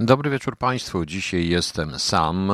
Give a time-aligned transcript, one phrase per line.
[0.00, 1.06] Dobry wieczór Państwu.
[1.06, 2.52] Dzisiaj jestem sam.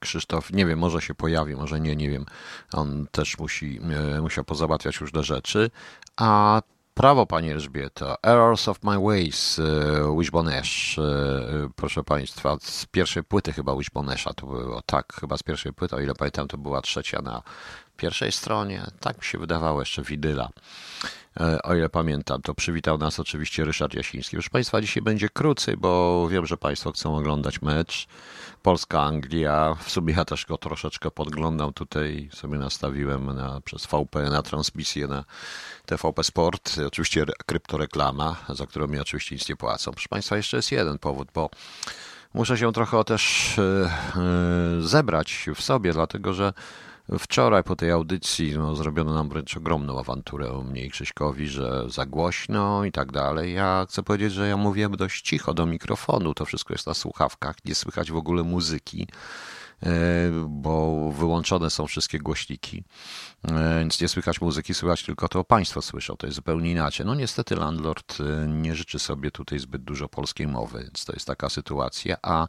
[0.00, 2.26] Krzysztof, nie wiem, może się pojawi, może nie, nie wiem.
[2.72, 3.80] On też musi,
[4.16, 5.70] e, musiał pozałatwiać różne rzeczy.
[6.16, 6.62] A
[6.94, 11.02] prawo, Pani Elżbieto, Errors of My Ways, e, Wishbone Ash, e,
[11.76, 15.96] proszę Państwa, z pierwszej płyty chyba Wishbone Asha to było, tak, chyba z pierwszej płyty,
[15.96, 17.42] o ile pamiętam, to była trzecia na
[18.02, 20.48] pierwszej stronie, tak mi się wydawało, jeszcze widyla.
[21.40, 24.36] E, o ile pamiętam, to przywitał nas oczywiście Ryszard Jasiński.
[24.36, 28.06] Proszę Państwa, dzisiaj będzie krócej, bo wiem, że Państwo chcą oglądać mecz.
[28.62, 29.74] Polska-Anglia.
[29.74, 35.06] W sumie ja też go troszeczkę podglądam tutaj, sobie nastawiłem na, przez VP na transmisję
[35.06, 35.24] na
[35.86, 36.80] TVP Sport.
[36.86, 39.92] Oczywiście kryptoreklama, za którą mi oczywiście nic nie płacą.
[39.92, 41.50] Proszę Państwa, jeszcze jest jeden powód, bo
[42.34, 46.52] muszę się trochę też e, e, zebrać w sobie, dlatego że
[47.18, 51.84] Wczoraj po tej audycji no, zrobiono nam wręcz ogromną awanturę o mnie i Krzyśkowi, że
[51.88, 53.54] za głośno i tak dalej.
[53.54, 57.56] Ja chcę powiedzieć, że ja mówię dość cicho do mikrofonu, to wszystko jest na słuchawkach,
[57.64, 59.06] nie słychać w ogóle muzyki.
[59.86, 59.90] E,
[60.48, 62.84] bo wyłączone są wszystkie głośniki,
[63.44, 67.06] e, więc nie słychać muzyki, słychać tylko to państwo słyszą, to jest zupełnie inaczej.
[67.06, 71.26] No niestety landlord e, nie życzy sobie tutaj zbyt dużo polskiej mowy, więc to jest
[71.26, 72.46] taka sytuacja, a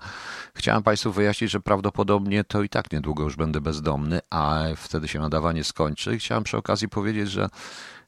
[0.56, 5.20] chciałem Państwu wyjaśnić, że prawdopodobnie to i tak niedługo już będę bezdomny, a wtedy się
[5.20, 6.18] nadawanie skończy.
[6.18, 7.50] Chciałem przy okazji powiedzieć, że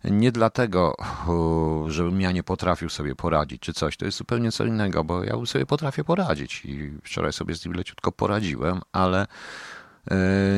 [0.10, 0.96] nie dlatego,
[1.88, 3.98] żebym ja nie potrafił sobie poradzić czy coś.
[3.98, 7.74] To jest zupełnie co innego, bo ja sobie potrafię poradzić i wczoraj sobie z nim
[7.74, 9.28] leciutko poradziłem, ale
[10.12, 10.16] e,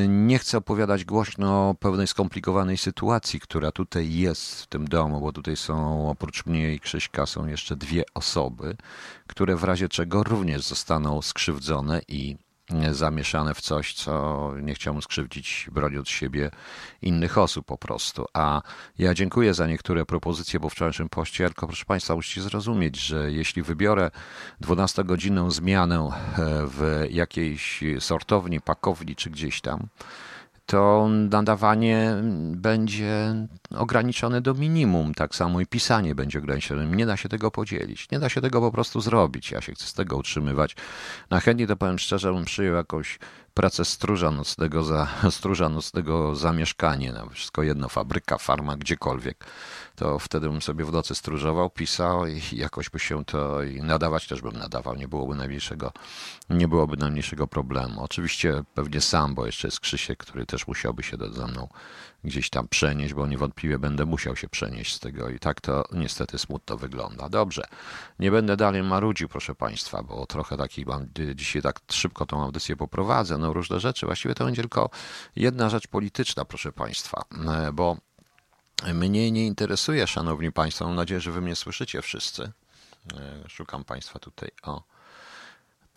[0.08, 5.32] nie chcę opowiadać głośno o pewnej skomplikowanej sytuacji, która tutaj jest w tym domu, bo
[5.32, 8.78] tutaj są oprócz mnie i Krzyśka są jeszcze dwie osoby,
[9.28, 12.38] które w razie czego również zostaną skrzywdzone i
[12.92, 16.52] zamieszane w coś, co nie chciałbym skrzywdzić, broniąc siebie
[17.02, 18.26] innych osób po prostu.
[18.34, 18.62] A
[18.98, 23.62] ja dziękuję za niektóre propozycje po wczorajszym poście, tylko proszę Państwa, musicie zrozumieć, że jeśli
[23.62, 24.12] wybiorę
[24.62, 26.10] 12-godzinną zmianę e,
[26.68, 29.88] w jakiejś sortowni, pakowni czy gdzieś tam,
[30.68, 32.16] to nadawanie
[32.52, 33.36] będzie
[33.76, 35.14] ograniczone do minimum.
[35.14, 36.86] Tak samo i pisanie będzie ograniczone.
[36.86, 38.12] Nie da się tego podzielić.
[38.12, 39.52] Nie da się tego po prostu zrobić.
[39.52, 40.76] Ja się chcę z tego utrzymywać.
[41.30, 43.20] Na chętnie to powiem szczerze, bym przyjął jakąś
[43.58, 45.08] pracę stróża nocnego za,
[45.38, 47.14] stróża nocnego zamieszkanie.
[47.14, 49.46] No, wszystko jedno, fabryka, farma, gdziekolwiek
[49.98, 54.28] to wtedy bym sobie w nocy stróżował, pisał i jakoś by się to i nadawać
[54.28, 55.92] też bym nadawał, nie byłoby najmniejszego,
[56.50, 58.04] nie byłoby najmniejszego problemu.
[58.04, 61.68] Oczywiście pewnie sam, bo jeszcze jest Krzysiek, który też musiałby się ze mną
[62.24, 66.38] gdzieś tam przenieść, bo niewątpliwie będę musiał się przenieść z tego i tak to niestety
[66.38, 67.30] smutno wygląda.
[67.30, 67.64] Dobrze,
[68.20, 72.76] nie będę dalej marudził, proszę Państwa, bo trochę taki mam, dzisiaj tak szybko tą audycję
[72.76, 74.06] poprowadzę, no różne rzeczy.
[74.06, 74.90] Właściwie to będzie tylko
[75.36, 77.98] jedna rzecz polityczna, proszę Państwa, e, bo
[78.94, 80.86] mnie nie interesuje, szanowni państwo.
[80.86, 82.52] Mam nadzieję, że wy mnie słyszycie wszyscy.
[83.14, 84.50] E, szukam państwa tutaj.
[84.64, 84.97] O.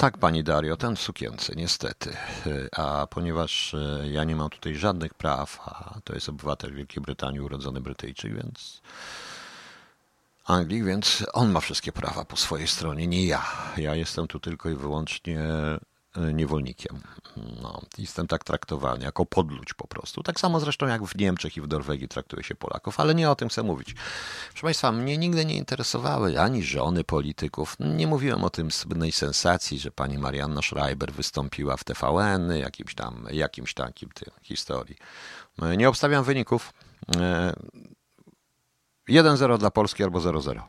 [0.00, 2.10] Tak, pani Dario, ten w sukience, niestety.
[2.46, 7.02] E, a ponieważ e, ja nie mam tutaj żadnych praw, a to jest obywatel Wielkiej
[7.02, 8.82] Brytanii, urodzony Brytyjczyk, więc
[10.46, 13.44] Anglik, więc on ma wszystkie prawa po swojej stronie, nie ja.
[13.76, 15.40] Ja jestem tu tylko i wyłącznie
[16.16, 17.00] niewolnikiem.
[17.62, 20.22] No, jestem tak traktowany, jako podludź po prostu.
[20.22, 23.34] Tak samo zresztą jak w Niemczech i w Norwegii traktuje się Polaków, ale nie o
[23.34, 23.94] tym chcę mówić.
[24.48, 27.76] Proszę Państwa, mnie nigdy nie interesowały ani żony polityków.
[27.80, 33.26] Nie mówiłem o tym słynnej sensacji, że pani Marianna Schreiber wystąpiła w TVN, jakimś tam,
[33.30, 34.96] jakimś takim tym historii.
[35.62, 36.72] E, nie obstawiam wyników.
[39.08, 40.62] 1-0 e, dla Polski albo 0-0.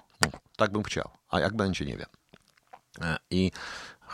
[0.55, 1.09] Tak bym chciał.
[1.29, 2.07] A jak będzie, nie wiem.
[3.29, 3.51] I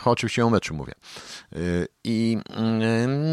[0.04, 0.92] Oczywiście o meczu mówię.
[1.56, 2.38] Y, I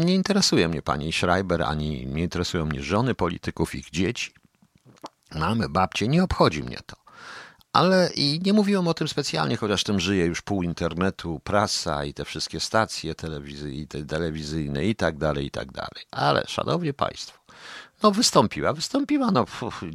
[0.02, 4.32] y, nie interesuje mnie pani Schreiber, ani nie interesują mnie żony polityków, ich dzieci.
[5.34, 6.96] Mamy babcie, nie obchodzi mnie to.
[7.72, 12.14] Ale i nie mówiłem o tym specjalnie, chociaż tym żyje już pół internetu, prasa i
[12.14, 13.14] te wszystkie stacje
[14.08, 16.04] telewizyjne i tak dalej, i tak dalej.
[16.10, 17.38] Ale, szanowni państwo,
[18.02, 19.44] no wystąpiła, wystąpiła, no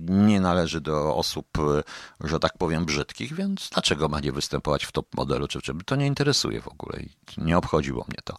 [0.08, 4.92] nie należy do osób, e, że tak powiem, brzydkich, więc dlaczego ma nie występować w
[4.92, 5.84] top modelu, czy w?
[5.86, 8.38] To nie interesuje w ogóle i nie obchodziło mnie to.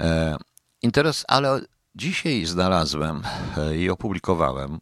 [0.00, 0.36] E,
[0.82, 1.60] interes, ale
[1.94, 3.22] dzisiaj znalazłem
[3.56, 4.78] e, i opublikowałem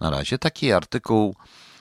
[0.00, 1.36] na razie taki artykuł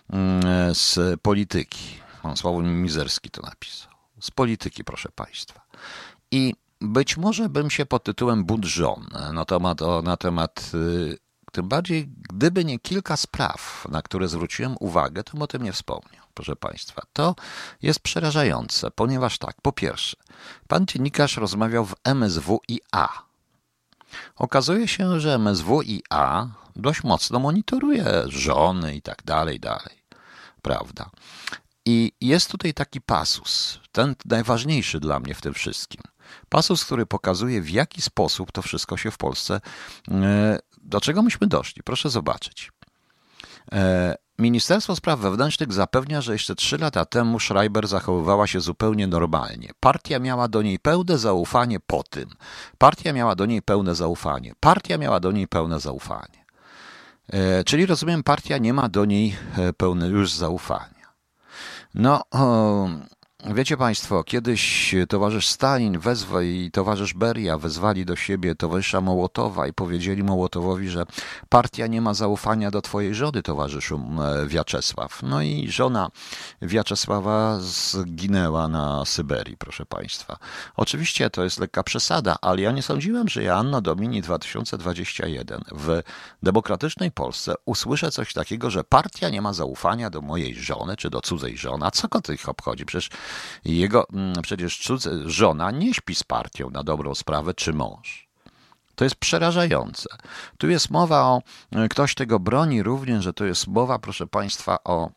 [0.09, 2.00] mm, z polityki.
[2.21, 3.91] Pan Sławomir Mizerski to napisał.
[4.21, 5.62] Z polityki, proszę Państwa.
[6.31, 11.18] I być może bym się pod tytułem Bunt żon na temat, na temat y,
[11.57, 15.74] tym bardziej, gdyby nie kilka spraw, na które zwróciłem uwagę, to bym o tym nie
[15.74, 17.01] wspomniał, proszę Państwa.
[17.13, 17.36] To
[17.81, 20.18] jest przerażające, ponieważ tak, po pierwsze,
[20.68, 23.09] pan dziennikarz rozmawiał w MSWiA.
[24.36, 30.04] Okazuje się, że MSWiA dość mocno monitoruje żony i tak dalej, dalej.
[30.62, 31.09] Prawda?
[31.86, 36.01] I jest tutaj taki pasus, ten najważniejszy dla mnie w tym wszystkim.
[36.50, 39.62] Pasus, który pokazuje, w jaki sposób to wszystko się w Polsce,
[40.12, 41.83] e, do czego myśmy doszli.
[41.83, 42.71] Proszę zobaczyć.
[43.71, 49.69] E, Ministerstwo Spraw Wewnętrznych zapewnia, że jeszcze trzy lata temu Schreiber zachowywała się zupełnie normalnie.
[49.79, 52.29] Partia miała do niej pełne zaufanie po tym.
[52.77, 54.53] Partia miała do niej pełne zaufanie.
[54.59, 56.45] Partia miała do niej pełne zaufanie.
[57.27, 59.35] E, czyli rozumiem, partia nie ma do niej
[59.77, 61.07] pełne już zaufania.
[61.93, 62.23] No,
[63.45, 69.73] Wiecie Państwo, kiedyś towarzysz Stalin wezwał i towarzysz Beria wezwali do siebie towarzysza Mołotowa i
[69.73, 71.05] powiedzieli Mołotowowi, że
[71.49, 74.01] partia nie ma zaufania do twojej żony, towarzyszu
[74.47, 75.23] Wiaczesław.
[75.23, 76.09] No i żona
[76.61, 80.37] Wiaczesława zginęła na Syberii, proszę Państwa.
[80.75, 86.01] Oczywiście to jest lekka przesada, ale ja nie sądziłem, że ja Anno Domini 2021 w
[86.43, 91.21] demokratycznej Polsce usłyszę coś takiego, że partia nie ma zaufania do mojej żony czy do
[91.21, 91.85] cudzej żony.
[91.85, 92.85] A co go tych obchodzi?
[92.85, 93.09] Przecież
[93.65, 94.91] jego mm, przecież
[95.25, 98.27] żona nie śpi z partią na dobrą sprawę, czy mąż.
[98.95, 100.09] To jest przerażające.
[100.57, 101.41] Tu jest mowa o,
[101.89, 105.09] ktoś tego broni również, że to jest mowa, proszę Państwa, o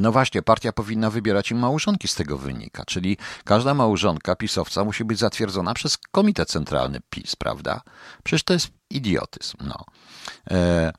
[0.00, 5.04] no właśnie, partia powinna wybierać im małżonki z tego wynika, czyli każda małżonka pisowca musi
[5.04, 7.80] być zatwierdzona przez Komitet Centralny PiS, prawda?
[8.22, 9.56] Przecież to jest idiotyzm.
[9.60, 9.84] No.
[10.50, 10.92] E,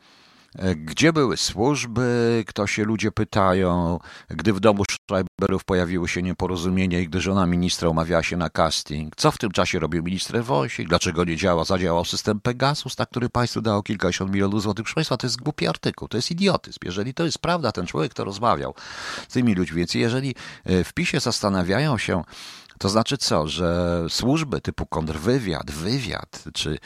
[0.76, 2.44] gdzie były służby?
[2.48, 4.00] Kto się ludzie pytają?
[4.30, 9.16] Gdy w domu Schreiberów pojawiły się nieporozumienia i gdy żona ministra umawiała się na casting,
[9.16, 10.90] co w tym czasie robił minister Wojsik?
[10.90, 11.66] Dlaczego nie działa?
[11.66, 14.84] Zadziałał system Pegasus, na który państwu dało kilkadziesiąt milionów złotych.
[14.84, 16.80] Proszę Państwa, to jest głupi artykuł, to jest idiotyzm.
[16.86, 18.74] Jeżeli to jest prawda, ten człowiek, kto rozmawiał
[19.28, 20.36] z tymi ludźmi, więc jeżeli
[20.66, 22.24] e, w PiSie zastanawiają się,
[22.80, 26.78] to znaczy co, że służby typu kontrwywiad, wywiad, czy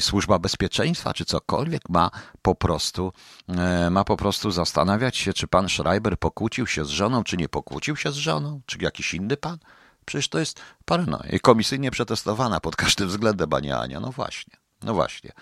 [0.00, 2.10] służba bezpieczeństwa, czy cokolwiek ma
[2.42, 3.12] po prostu,
[3.48, 7.48] e, ma po prostu zastanawiać się, czy pan Schreiber pokłócił się z żoną, czy nie
[7.48, 9.58] pokłócił się z żoną, czy jakiś inny pan?
[10.04, 11.38] Przecież to jest paranoja.
[11.42, 14.00] Komisyjnie przetestowana pod każdym względem, Ania Ania.
[14.00, 14.54] No właśnie.
[14.82, 15.32] No właśnie.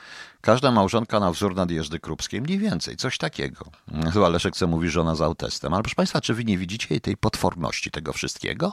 [0.41, 3.65] Każda małżonka na wzór nadjeżdy krupskiej, mniej więcej, coś takiego.
[4.13, 5.75] Chyba Leszek chce mówi żona z autestem.
[5.75, 8.73] Ale proszę Państwa, czy Wy nie widzicie tej potworności tego wszystkiego?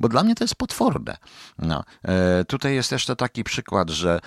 [0.00, 1.16] Bo dla mnie to jest potworne.
[1.58, 1.84] No.
[2.04, 4.20] E, tutaj jest jeszcze taki przykład, że e,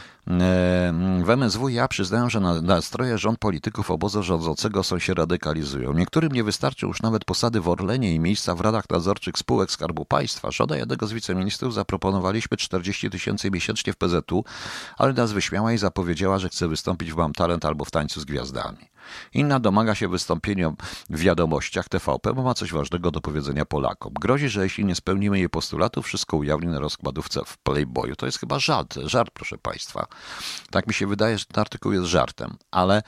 [1.24, 5.94] w MSW ja przyznaję, że na, nastroje rząd polityków obozu rządzącego są się radykalizują.
[5.94, 10.06] Niektórym nie wystarczy już nawet posady w Orlenie i miejsca w radach nadzorczych spółek Skarbu
[10.06, 10.51] Państwa.
[10.51, 14.44] Żona jednego z wiceministrów zaproponowaliśmy 40 tysięcy miesięcznie w PZU,
[14.98, 18.22] ale nas wyśmiała i zapowiedziała, że chce chce wystąpić w Mam Talent albo w Tańcu
[18.22, 18.90] z Gwiazdami.
[19.34, 20.74] Inna domaga się wystąpienia
[21.10, 24.14] w wiadomościach TVP, bo ma coś ważnego do powiedzenia Polakom.
[24.14, 28.16] Grozi, że jeśli nie spełnimy jej postulatów, wszystko ujawni na rozkładówce w Playboyu.
[28.16, 30.08] To jest chyba żart, żart, proszę Państwa.
[30.72, 33.04] Tak mi się wydaje, że ten artykuł jest żartem, ale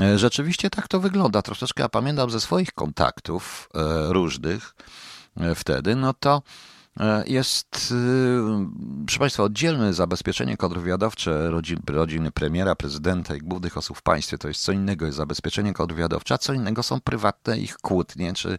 [0.00, 1.42] e, rzeczywiście tak to wygląda.
[1.42, 4.74] Troszeczkę ja pamiętam ze swoich kontaktów e, różnych
[5.36, 6.42] e, wtedy, no to
[7.26, 14.02] jest, y, proszę Państwa, oddzielne zabezpieczenie kontrwywiadowcze rodzin, rodziny premiera, prezydenta i głównych osób w
[14.02, 14.38] państwie.
[14.38, 18.58] To jest co innego jest zabezpieczenie kontrwywiadowcze, a co innego są prywatne ich kłótnie, czy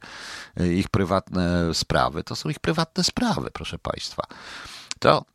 [0.60, 2.24] y, ich prywatne sprawy.
[2.24, 4.24] To są ich prywatne sprawy, proszę Państwa.
[5.00, 5.26] To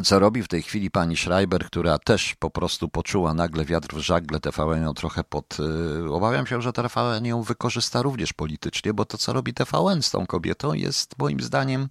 [0.00, 3.98] co robi w tej chwili pani Schreiber, która też po prostu poczuła nagle wiatr w
[3.98, 5.56] żagle, TVN ją trochę pod...
[6.06, 10.10] Y, obawiam się, że TVN ją wykorzysta również politycznie, bo to, co robi TVN z
[10.10, 11.88] tą kobietą jest moim zdaniem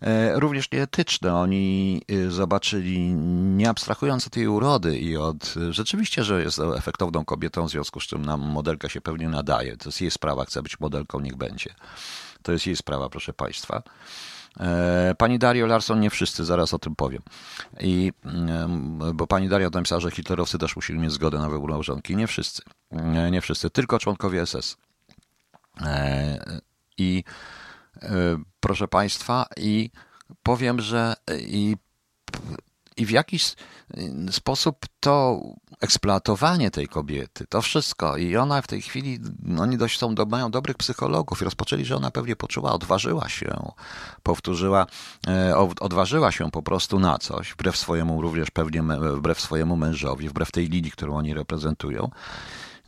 [0.00, 1.34] e, również nieetyczne.
[1.34, 3.00] Oni y, zobaczyli,
[3.56, 5.54] nie abstrahując od jej urody i od...
[5.70, 9.76] Rzeczywiście, że jest efektowną kobietą, w związku z czym nam modelka się pewnie nadaje.
[9.76, 11.74] To jest jej sprawa, chce być modelką, niech będzie.
[12.42, 13.82] To jest jej sprawa, proszę państwa.
[14.60, 17.22] E, pani Dario Larson, nie wszyscy, zaraz o tym powiem.
[17.80, 18.12] I,
[19.14, 22.16] bo pani Daria napisała, że hitlerowcy też musieli mieć zgodę na wybór małżonki.
[22.16, 22.62] Nie wszyscy.
[22.90, 24.76] E, nie wszyscy, tylko członkowie SS.
[25.80, 26.60] E,
[26.98, 27.24] I
[28.60, 29.90] proszę Państwa, i
[30.42, 31.76] powiem, że i,
[32.98, 33.54] i w jakiś
[34.30, 35.40] sposób to
[35.80, 38.16] eksploatowanie tej kobiety, to wszystko.
[38.16, 39.18] I ona w tej chwili,
[39.58, 43.72] oni dość są, mają dobrych psychologów i rozpoczęli, że ona pewnie poczuła, odważyła się,
[44.22, 44.86] powtórzyła,
[45.26, 48.82] e, odważyła się po prostu na coś, wbrew swojemu również pewnie,
[49.16, 52.10] wbrew swojemu mężowi, wbrew tej linii, którą oni reprezentują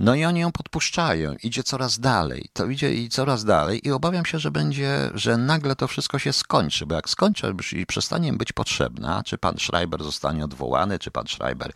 [0.00, 4.24] no i oni ją podpuszczają, idzie coraz dalej, to idzie i coraz dalej i obawiam
[4.24, 8.52] się, że będzie, że nagle to wszystko się skończy, bo jak skończy i przestanie być
[8.52, 11.72] potrzebna, czy pan Schreiber zostanie odwołany, czy pan Schreiber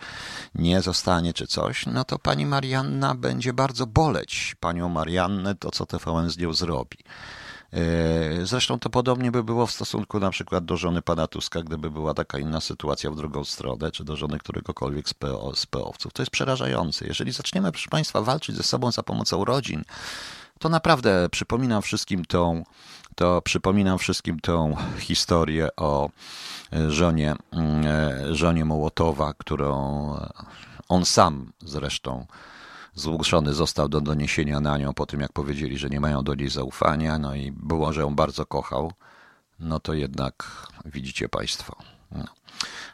[0.55, 4.57] nie zostanie, czy coś, no to pani Marianna będzie bardzo boleć.
[4.61, 6.99] Panią Mariannę to, co TVN z nią zrobi.
[7.75, 11.91] E, zresztą to podobnie by było w stosunku na przykład do żony pana Tuska, gdyby
[11.91, 16.13] była taka inna sytuacja w drugą stronę, czy do żony któregokolwiek z, PO, z PO-owców.
[16.13, 17.07] To jest przerażające.
[17.07, 19.85] Jeżeli zaczniemy, proszę Państwa, walczyć ze sobą za pomocą rodzin,
[20.59, 22.65] to naprawdę przypominam wszystkim tą,
[23.15, 26.11] to przypominam wszystkim tą historię o
[26.89, 27.37] żonie,
[28.31, 29.75] żonie Mołotowa, którą
[30.89, 32.27] on sam zresztą
[32.95, 36.51] zgłoszony został do doniesienia na nią po tym, jak powiedzieli, że nie mają do niej
[36.51, 38.93] zaufania, no i było, że ją bardzo kochał,
[39.59, 41.77] no to jednak widzicie Państwo.
[42.13, 42.25] No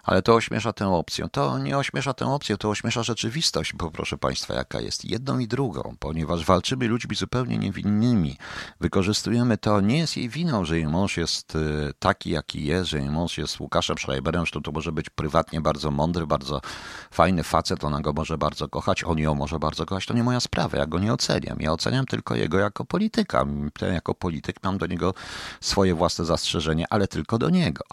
[0.05, 1.29] ale to ośmiesza tę opcję.
[1.33, 5.49] To nie ośmiesza tę opcję, to ośmiesza rzeczywistość, bo proszę Państwa, jaka jest jedną i
[5.49, 8.37] drugą, ponieważ walczymy ludźmi zupełnie niewinnymi.
[8.81, 12.99] Wykorzystujemy to, nie jest jej winą, że jej mąż jest y, taki, jaki jest, że
[12.99, 16.61] jej mąż jest Łukaszem Schreiberem, że to może być prywatnie bardzo mądry, bardzo
[17.11, 20.41] fajny facet, ona go może bardzo kochać, on ją może bardzo kochać, to nie moja
[20.41, 21.61] sprawa, ja go nie oceniam.
[21.61, 23.47] Ja oceniam tylko jego jako polityka.
[23.93, 25.15] Jako polityk mam do niego
[25.61, 27.85] swoje własne zastrzeżenia, ale tylko do niego.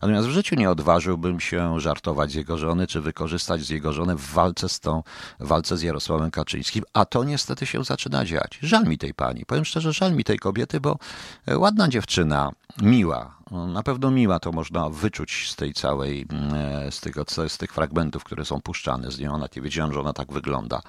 [0.00, 0.70] Natomiast w życiu nie
[1.06, 5.02] odważyłbym się żartować z jego żony, czy wykorzystać z jego żony w walce z tą,
[5.40, 8.58] walce z Jarosławem Kaczyńskim, a to niestety się zaczyna dziać.
[8.62, 10.98] Żal mi tej pani, powiem szczerze, żal mi tej kobiety, bo
[11.46, 17.00] e, ładna dziewczyna, miła, na pewno miła to można wyczuć z tej całej, e, z,
[17.00, 19.28] tego, z tych fragmentów, które są puszczane z niej.
[19.28, 20.80] Ona nie wiedziałem, że ona tak wygląda.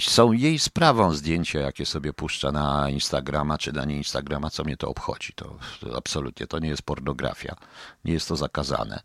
[0.00, 4.76] Są jej sprawą zdjęcia, jakie sobie puszcza na Instagrama czy na nie Instagrama, co mnie
[4.76, 5.32] to obchodzi.
[5.32, 7.56] To, to, absolutnie to nie jest pornografia.
[8.04, 9.00] Nie jest to zakazane.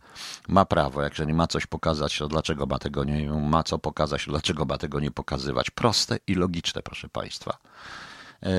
[0.48, 4.26] Ma prawo, jak nie ma coś pokazać, to dlaczego ma tego nie ma co pokazać,
[4.26, 5.72] to dlaczego ma tego nie pokazywać?
[5.72, 7.58] Proste i logiczne, proszę Państwa.
[8.44, 8.50] E,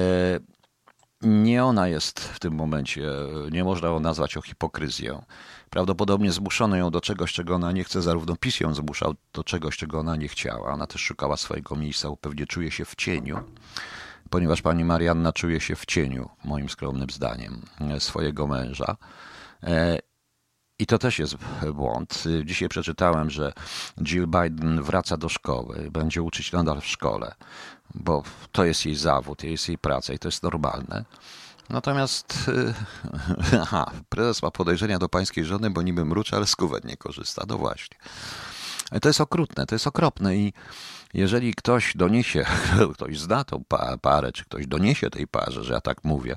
[1.24, 3.10] nie ona jest w tym momencie,
[3.50, 5.22] nie można ją nazwać o hipokryzję.
[5.70, 9.76] Prawdopodobnie zmuszono ją do czegoś, czego ona nie chce, zarówno PiS ją zmuszał do czegoś,
[9.76, 10.72] czego ona nie chciała.
[10.72, 13.38] Ona też szukała swojego miejsca, pewnie czuje się w cieniu,
[14.30, 17.62] ponieważ pani Marianna czuje się w cieniu, moim skromnym zdaniem,
[17.98, 18.96] swojego męża.
[20.78, 21.36] I to też jest
[21.74, 22.24] błąd.
[22.44, 23.52] Dzisiaj przeczytałem, że
[24.02, 27.34] Jill Biden wraca do szkoły, będzie uczyć nadal w szkole,
[27.94, 31.04] bo to jest jej zawód, to jest jej praca i to jest normalne.
[31.68, 32.74] Natomiast y,
[33.62, 37.44] aha, prezes ma podejrzenia do pańskiej żony, bo niby mruczy, ale z kuwet nie korzysta.
[37.48, 37.96] No właśnie.
[39.02, 40.52] To jest okrutne, to jest okropne i
[41.14, 42.44] jeżeli ktoś doniesie,
[42.94, 43.64] ktoś zna tą
[44.00, 46.36] parę, czy ktoś doniesie tej parze, że ja tak mówię,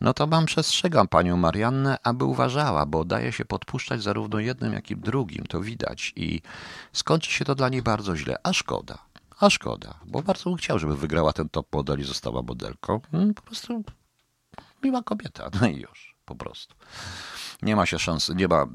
[0.00, 4.90] no to mam przestrzegam panią Mariannę, aby uważała, bo daje się podpuszczać zarówno jednym, jak
[4.90, 6.42] i drugim, to widać i
[6.92, 8.98] skończy się to dla niej bardzo źle, a szkoda.
[9.40, 13.00] A szkoda, bo bardzo bym chciał, żeby wygrała ten top model i została modelką.
[13.10, 13.84] Hmm, po prostu
[14.82, 16.74] miła kobieta, no i już, po prostu.
[17.62, 18.66] Nie ma się szansy, nie ma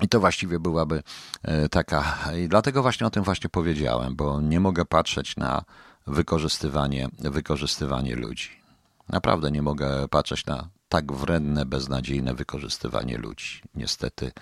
[0.00, 1.02] i to właściwie byłaby
[1.42, 2.04] e, taka,
[2.36, 5.64] i dlatego właśnie o tym właśnie powiedziałem, bo nie mogę patrzeć na
[6.06, 8.57] wykorzystywanie, wykorzystywanie ludzi.
[9.08, 14.32] Naprawdę nie mogę patrzeć na tak wredne, beznadziejne wykorzystywanie ludzi, niestety.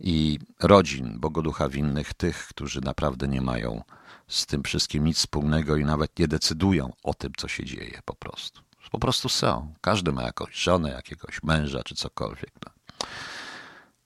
[0.00, 3.82] I rodzin, bogoducha winnych, tych, którzy naprawdę nie mają
[4.28, 8.14] z tym wszystkim nic wspólnego i nawet nie decydują o tym, co się dzieje po
[8.14, 8.60] prostu.
[8.90, 9.74] Po prostu są.
[9.80, 12.50] Każdy ma jakąś żonę, jakiegoś męża czy cokolwiek.
[12.66, 12.72] No.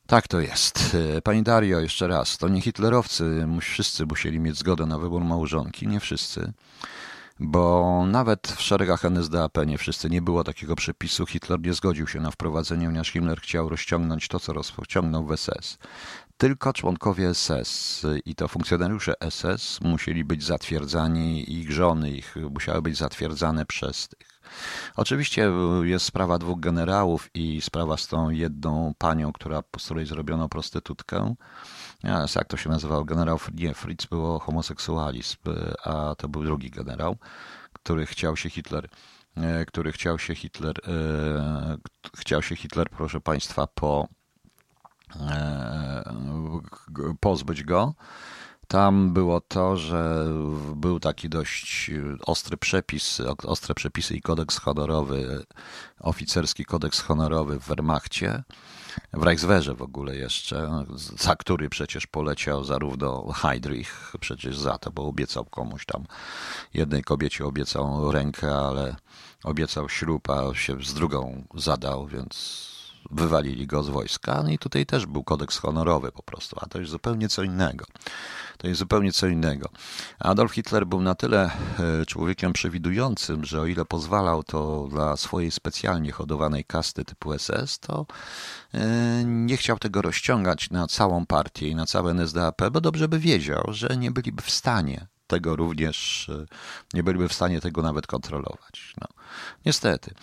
[0.07, 0.97] Tak to jest.
[1.25, 6.01] Pani Dario, jeszcze raz, to nie hitlerowcy wszyscy musieli mieć zgodę na wybór małżonki, nie
[6.01, 6.53] wszyscy,
[7.41, 11.27] bo nawet w szeregach NSDAP nie wszyscy, nie było takiego przepisu.
[11.27, 15.79] Hitler nie zgodził się na wprowadzenie, ponieważ Himmler chciał rozciągnąć to, co rozciągnął w SS.
[16.45, 22.97] Tylko członkowie SS i to funkcjonariusze SS musieli być zatwierdzani, ich żony ich musiały być
[22.97, 24.41] zatwierdzane przez tych
[24.97, 30.07] Oczywiście e, jest sprawa dwóch generałów i sprawa z tą jedną panią, która, po której
[30.07, 31.35] zrobiono prostytutkę.
[32.35, 33.05] Jak to się nazywał?
[33.05, 37.17] Generał, nie, Fritz było homoseksualizm, e, a to był drugi generał,
[37.73, 38.89] który chciał się Hitler
[39.37, 40.75] e, który chciał się Hitler,
[42.17, 44.09] chciał się Hitler, proszę Państwa, po,
[47.21, 47.95] pozbyć go.
[48.69, 50.27] Tam było to, że
[50.77, 51.91] był taki dość
[52.27, 55.45] ostry przepis, ostre przepisy i kodeks honorowy,
[56.01, 58.43] oficerski kodeks honorowy w Wehrmachcie,
[59.13, 60.85] w Reichswehrze w ogóle jeszcze,
[61.19, 66.05] za który przecież poleciał zarówno Heydrich, przecież za to, bo obiecał komuś tam,
[66.75, 68.97] jednej kobiecie obiecał rękę, ale
[69.45, 72.74] obiecał ślub, a się z drugą zadał, więc
[73.15, 74.43] wywalili go z wojska.
[74.43, 77.85] No i tutaj też był kodeks honorowy po prostu, a to jest zupełnie co innego.
[78.59, 79.69] To jest zupełnie co innego.
[80.19, 81.51] Adolf Hitler był na tyle
[82.01, 87.79] e, człowiekiem przewidującym, że o ile pozwalał to dla swojej specjalnie hodowanej kasty typu SS,
[87.79, 88.07] to
[88.75, 93.19] e, nie chciał tego rozciągać na całą partię i na całe NSDAP, bo dobrze by
[93.19, 96.47] wiedział, że nie byliby w stanie tego również, e,
[96.95, 98.95] nie byliby w stanie tego nawet kontrolować.
[99.01, 99.07] No,
[99.67, 100.15] niestety.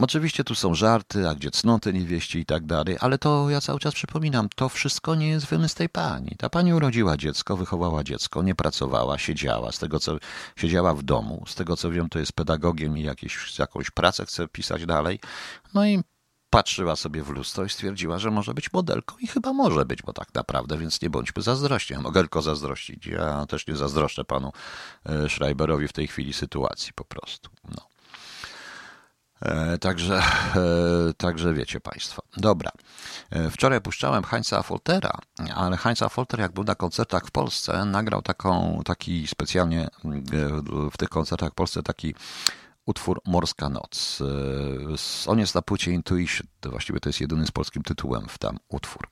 [0.00, 3.80] Oczywiście tu są żarty, a gdzie cnoty niewieści i tak dalej, ale to ja cały
[3.80, 6.36] czas przypominam, to wszystko nie jest wymysł tej pani.
[6.38, 10.18] Ta pani urodziła dziecko, wychowała dziecko, nie pracowała, siedziała, z tego co
[10.56, 14.48] siedziała w domu, z tego co wiem, to jest pedagogiem i jakieś, jakąś pracę chce
[14.48, 15.20] pisać dalej.
[15.74, 16.02] No i
[16.50, 20.12] patrzyła sobie w lustro i stwierdziła, że może być modelką i chyba może być, bo
[20.12, 21.96] tak naprawdę, więc nie bądźmy zazdrośni.
[21.96, 23.06] Mogę tylko zazdrościć.
[23.06, 24.52] Ja też nie zazdroszczę panu
[25.04, 27.50] e, Schreiberowi w tej chwili sytuacji po prostu.
[27.64, 27.95] No.
[29.42, 32.22] E, także, e, także wiecie Państwo.
[32.36, 32.70] Dobra.
[33.30, 35.18] E, wczoraj puszczałem Heinza Foltera,
[35.54, 39.88] ale Heinza Folter, jak był na koncertach w Polsce, nagrał taką, taki specjalnie
[40.92, 42.14] w tych koncertach w Polsce taki
[42.86, 44.22] utwór Morska Noc.
[45.26, 49.08] On jest na płycie Intuition, właściwie to jest jedyny z polskim tytułem w tam utwór.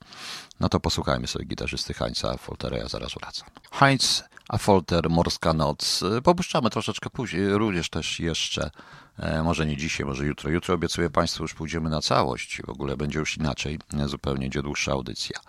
[0.59, 3.49] No to posłuchajmy sobie gitarzysty Heinza Foltera, ja zaraz wracam.
[3.71, 4.23] Heinz
[4.59, 6.03] Folter, Morska Noc.
[6.23, 8.71] Popuszczamy troszeczkę później, również też jeszcze
[9.19, 10.49] E, może nie dzisiaj, może jutro.
[10.49, 12.61] Jutro obiecuję Państwu, już pójdziemy na całość.
[12.65, 15.39] W ogóle będzie już inaczej, zupełnie będzie dłuższa audycja.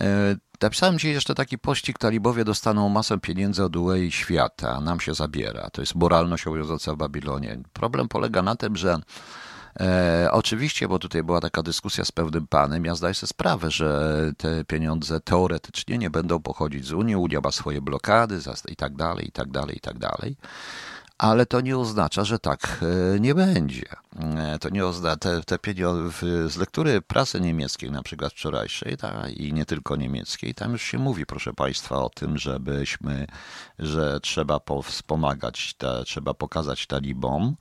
[0.00, 5.00] E, napisałem dzisiaj jeszcze taki pościg, talibowie dostaną masę pieniędzy od UE świata, a nam
[5.00, 5.70] się zabiera.
[5.70, 7.58] To jest moralność obowiązująca w Babilonie.
[7.72, 8.98] Problem polega na tym, że
[9.80, 14.20] E, oczywiście, bo tutaj była taka dyskusja z pewnym panem, ja zdaję sobie sprawę, że
[14.36, 19.28] te pieniądze teoretycznie nie będą pochodzić z Unii, Unia ma swoje blokady i tak dalej,
[19.28, 20.36] i tak dalej, i tak dalej.
[21.18, 22.84] Ale to nie oznacza, że tak
[23.16, 23.84] e, nie będzie.
[24.20, 29.28] E, to nie oznacza, te, te pieniądze, z lektury prasy niemieckiej, na przykład wczorajszej, ta,
[29.28, 33.26] i nie tylko niemieckiej, tam już się mówi, proszę Państwa, o tym, żebyśmy,
[33.78, 37.56] że trzeba wspomagać, trzeba pokazać talibom,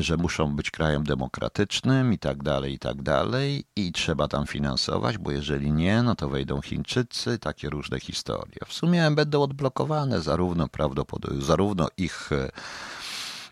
[0.00, 5.18] że muszą być krajem demokratycznym i tak dalej, i tak dalej, i trzeba tam finansować,
[5.18, 8.58] bo jeżeli nie, no to wejdą Chińczycy, takie różne historie.
[8.66, 12.50] W sumie będą odblokowane zarówno prawdopodobnie, zarówno ich e,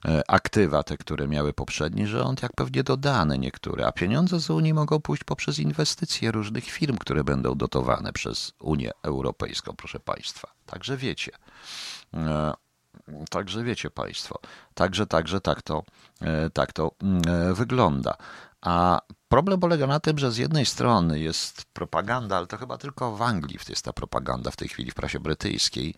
[0.04, 4.74] e, aktywa, te, które miały poprzedni rząd, jak pewnie dodane niektóre, a pieniądze z Unii
[4.74, 10.48] mogą pójść poprzez inwestycje różnych firm, które będą dotowane przez Unię Europejską, proszę Państwa.
[10.66, 11.32] Także wiecie.
[13.30, 14.38] Także wiecie Państwo,
[14.74, 15.82] także, także tak to,
[16.20, 18.16] e, tak to mm, e, wygląda.
[18.60, 23.16] A problem polega na tym, że z jednej strony jest propaganda, ale to chyba tylko
[23.16, 25.94] w Anglii jest ta propaganda w tej chwili, w prasie brytyjskiej,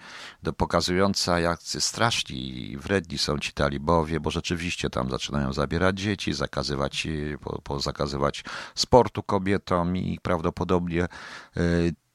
[0.57, 7.07] pokazująca, jak straszni i wredni są ci talibowie, bo rzeczywiście tam zaczynają zabierać dzieci, zakazywać,
[7.41, 11.09] po, po zakazywać sportu kobietom i prawdopodobnie, e,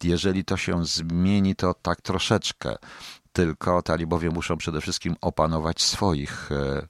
[0.03, 2.75] jeżeli to się zmieni, to tak troszeczkę
[3.39, 6.87] tylko talibowie muszą przede wszystkim opanować swoich, e,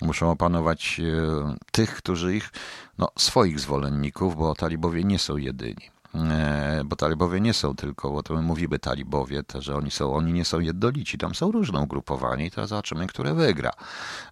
[0.00, 2.50] muszą opanować e, tych, którzy ich,
[2.98, 5.90] no, swoich zwolenników, bo talibowie nie są jedyni.
[6.14, 10.14] E, bo talibowie nie są tylko, bo to my mówimy talibowie, to, że oni są,
[10.14, 13.70] oni nie są jednolici, tam są różne ugrupowania i teraz zobaczymy, które wygra,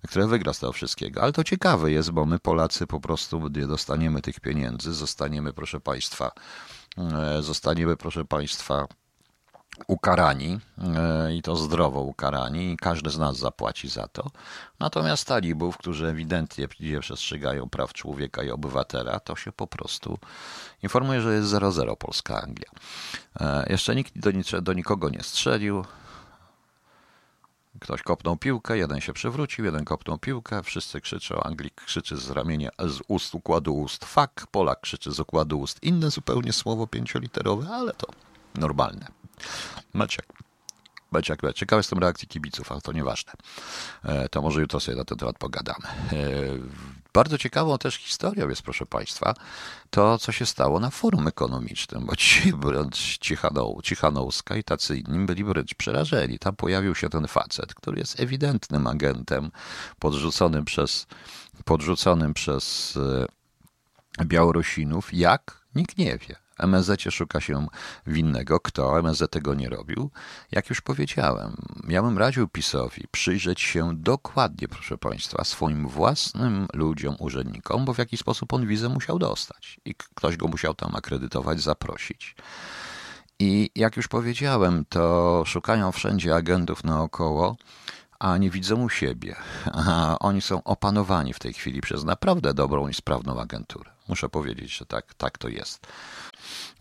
[0.09, 1.23] które wygra z tego wszystkiego.
[1.23, 5.81] Ale to ciekawe jest, bo my Polacy po prostu nie dostaniemy tych pieniędzy, zostaniemy, proszę
[5.81, 6.31] Państwa,
[7.41, 8.87] zostaniemy, proszę Państwa,
[9.87, 14.31] ukarani e, i to zdrowo ukarani i każdy z nas zapłaci za to.
[14.81, 20.19] Natomiast talibów, którzy ewidentnie nie przestrzegają praw człowieka i obywatela, to się po prostu
[20.83, 22.71] informuje, że jest 0-0 Polska-Anglia.
[23.41, 25.85] E, jeszcze nikt do, do nikogo nie strzelił.
[27.81, 32.71] Ktoś kopnął piłkę, jeden się przewrócił, jeden kopnął piłkę, wszyscy krzyczą, Anglik krzyczy z ramienia,
[32.79, 37.93] z ust układu ust fuck, Polak krzyczy z układu ust inne zupełnie słowo pięcioliterowe, ale
[37.93, 38.07] to
[38.55, 39.07] normalne.
[39.93, 40.27] Maciek.
[41.11, 43.33] Maciek, ciekawy jestem reakcji kibiców, ale to nieważne.
[44.05, 45.87] E, to może jutro sobie na ten temat pogadamy.
[45.89, 46.17] E,
[47.13, 49.35] bardzo ciekawą też historią jest, proszę Państwa,
[49.91, 55.27] to, co się stało na forum ekonomicznym, bo ci wręcz Cichanoł, Cichanouska i tacy inni
[55.27, 56.39] byli wręcz przerażeni.
[56.39, 59.51] Tam pojawił się ten facet, który jest ewidentnym agentem
[59.99, 61.07] podrzuconym przez,
[61.65, 62.97] podrzuconym przez
[64.21, 65.15] e, Białorusinów.
[65.15, 65.67] Jak?
[65.75, 66.46] Nikt nie wie.
[66.59, 67.67] MSZ szuka się
[68.07, 68.61] winnego.
[68.61, 68.99] Kto?
[68.99, 70.11] MSZ tego nie robił.
[70.53, 77.85] Jak już powiedziałem, miałem radził PiSowi przyjrzeć się dokładnie, proszę Państwa, swoim własnym ludziom, urzędnikom,
[77.85, 82.37] bo w jaki sposób on wizę musiał dostać i ktoś go musiał tam akredytować, zaprosić.
[83.39, 87.57] I jak już powiedziałem, to szukają wszędzie agentów naokoło,
[88.19, 89.37] a nie widzą siebie.
[89.73, 93.91] A oni są opanowani w tej chwili przez naprawdę dobrą i sprawną agenturę.
[94.09, 95.87] Muszę powiedzieć, że tak, tak to jest.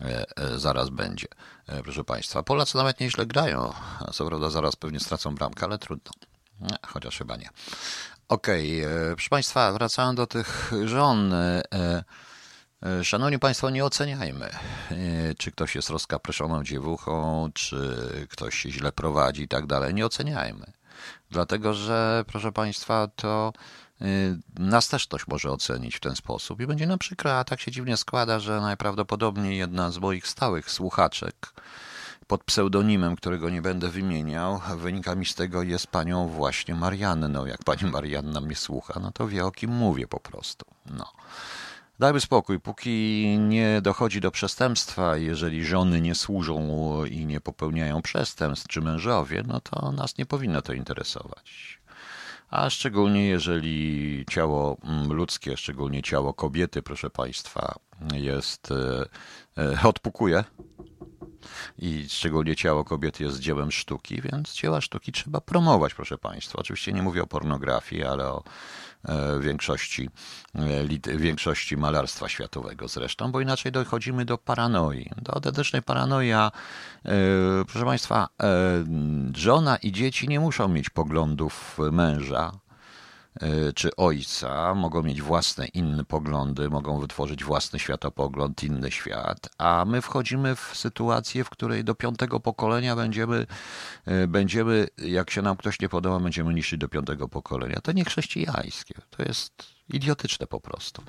[0.00, 1.26] E, e, zaraz będzie.
[1.66, 3.72] E, proszę Państwa, Polacy nawet nieźle grają.
[4.12, 6.12] Co prawda zaraz pewnie stracą bramkę, ale trudno.
[6.86, 7.48] Chociaż chyba nie.
[8.28, 9.14] Okej, okay.
[9.14, 11.34] proszę Państwa, wracając do tych żon.
[13.02, 14.50] Szanowni Państwo, nie oceniajmy,
[15.38, 17.96] czy ktoś jest rozkapryszoną dziewuchą, czy
[18.30, 19.94] ktoś się źle prowadzi i tak dalej.
[19.94, 20.66] Nie oceniajmy.
[21.30, 23.52] Dlatego, że, proszę Państwa, to
[24.58, 27.70] nas też ktoś może ocenić w ten sposób i będzie nam przykro, a tak się
[27.70, 31.52] dziwnie składa, że najprawdopodobniej jedna z moich stałych słuchaczek
[32.26, 37.46] pod pseudonimem, którego nie będę wymieniał, wynika mi z tego jest panią właśnie Marianną.
[37.46, 40.66] Jak pani Marianna mnie słucha, no to wie o kim mówię po prostu.
[40.86, 41.12] No.
[41.98, 48.68] Dajmy spokój, póki nie dochodzi do przestępstwa, jeżeli żony nie służą i nie popełniają przestępstw,
[48.68, 51.75] czy mężowie, no to nas nie powinno to interesować.
[52.50, 57.74] A szczególnie jeżeli ciało mm, ludzkie, szczególnie ciało kobiety, proszę Państwa,
[58.14, 59.06] jest, e,
[59.62, 60.44] e, odpukuje,
[61.78, 66.58] i szczególnie ciało kobiety jest dziełem sztuki, więc dzieła sztuki trzeba promować, proszę Państwa.
[66.58, 68.42] Oczywiście nie mówię o pornografii, ale o
[69.04, 70.10] e, większości,
[70.54, 75.82] e, większości malarstwa światowego zresztą, bo inaczej dochodzimy do paranoi, do autentycznej
[76.34, 76.50] a
[77.04, 77.10] e,
[77.64, 78.28] proszę Państwa,
[79.34, 82.52] żona i dzieci nie muszą mieć poglądów męża,
[83.74, 90.02] czy ojca, mogą mieć własne inne poglądy, mogą wytworzyć własny światopogląd, inny świat, a my
[90.02, 93.46] wchodzimy w sytuację, w której do piątego pokolenia będziemy,
[94.06, 97.80] e, będziemy jak się nam ktoś nie podoba, będziemy niszczyć do piątego pokolenia.
[97.82, 101.02] To nie chrześcijańskie, to jest Idiotyczne po prostu.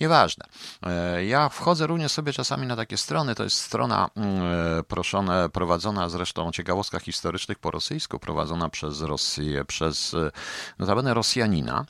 [0.00, 0.44] Nieważne.
[0.82, 3.34] E, ja wchodzę również sobie czasami na takie strony.
[3.34, 4.42] To jest strona mm,
[4.78, 10.30] e, proszone, prowadzona zresztą o ciekawostkach historycznych po rosyjsku, prowadzona przez Rosję, przez e,
[10.78, 11.86] notabene Rosjanina,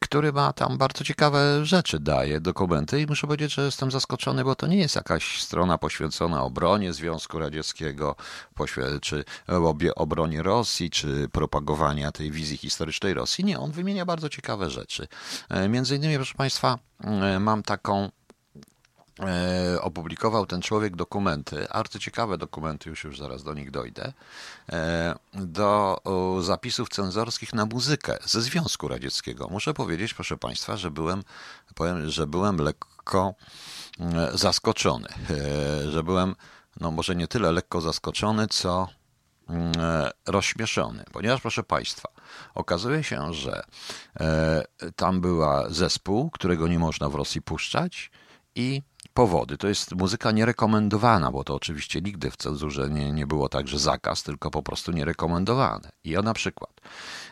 [0.00, 4.54] który ma tam bardzo ciekawe rzeczy, daje dokumenty i muszę powiedzieć, że jestem zaskoczony, bo
[4.54, 8.16] to nie jest jakaś strona poświęcona obronie Związku Radzieckiego,
[9.02, 9.24] czy
[9.96, 13.44] obronie Rosji, czy propagowania tej wizji historycznej Rosji.
[13.44, 15.08] Nie, on wymienia bardzo ciekawe rzeczy.
[15.52, 18.10] E, między innymi, proszę Państwa, e, mam taką
[19.20, 24.12] e, opublikował ten człowiek dokumenty, arcyciekawe dokumenty, już już zaraz do nich dojdę,
[25.34, 25.98] do
[26.40, 29.48] zapisów cenzorskich na muzykę ze Związku Radzieckiego.
[29.48, 31.22] Muszę powiedzieć, proszę Państwa, że byłem,
[31.74, 33.34] powiem, że byłem lekko
[34.34, 35.08] zaskoczony,
[35.90, 36.34] że byłem,
[36.80, 38.88] no może nie tyle lekko zaskoczony, co
[40.26, 42.08] rozśmieszony, ponieważ proszę Państwa,
[42.54, 43.62] Okazuje się, że
[44.20, 44.64] e,
[44.96, 48.10] tam była zespół, którego nie można w Rosji puszczać
[48.54, 48.82] i
[49.14, 49.56] powody.
[49.58, 53.78] To jest muzyka nierekomendowana, bo to oczywiście nigdy w cenzurze nie, nie było tak, że
[53.78, 55.92] zakaz, tylko po prostu nierekomendowane.
[56.04, 56.80] I ja na przykład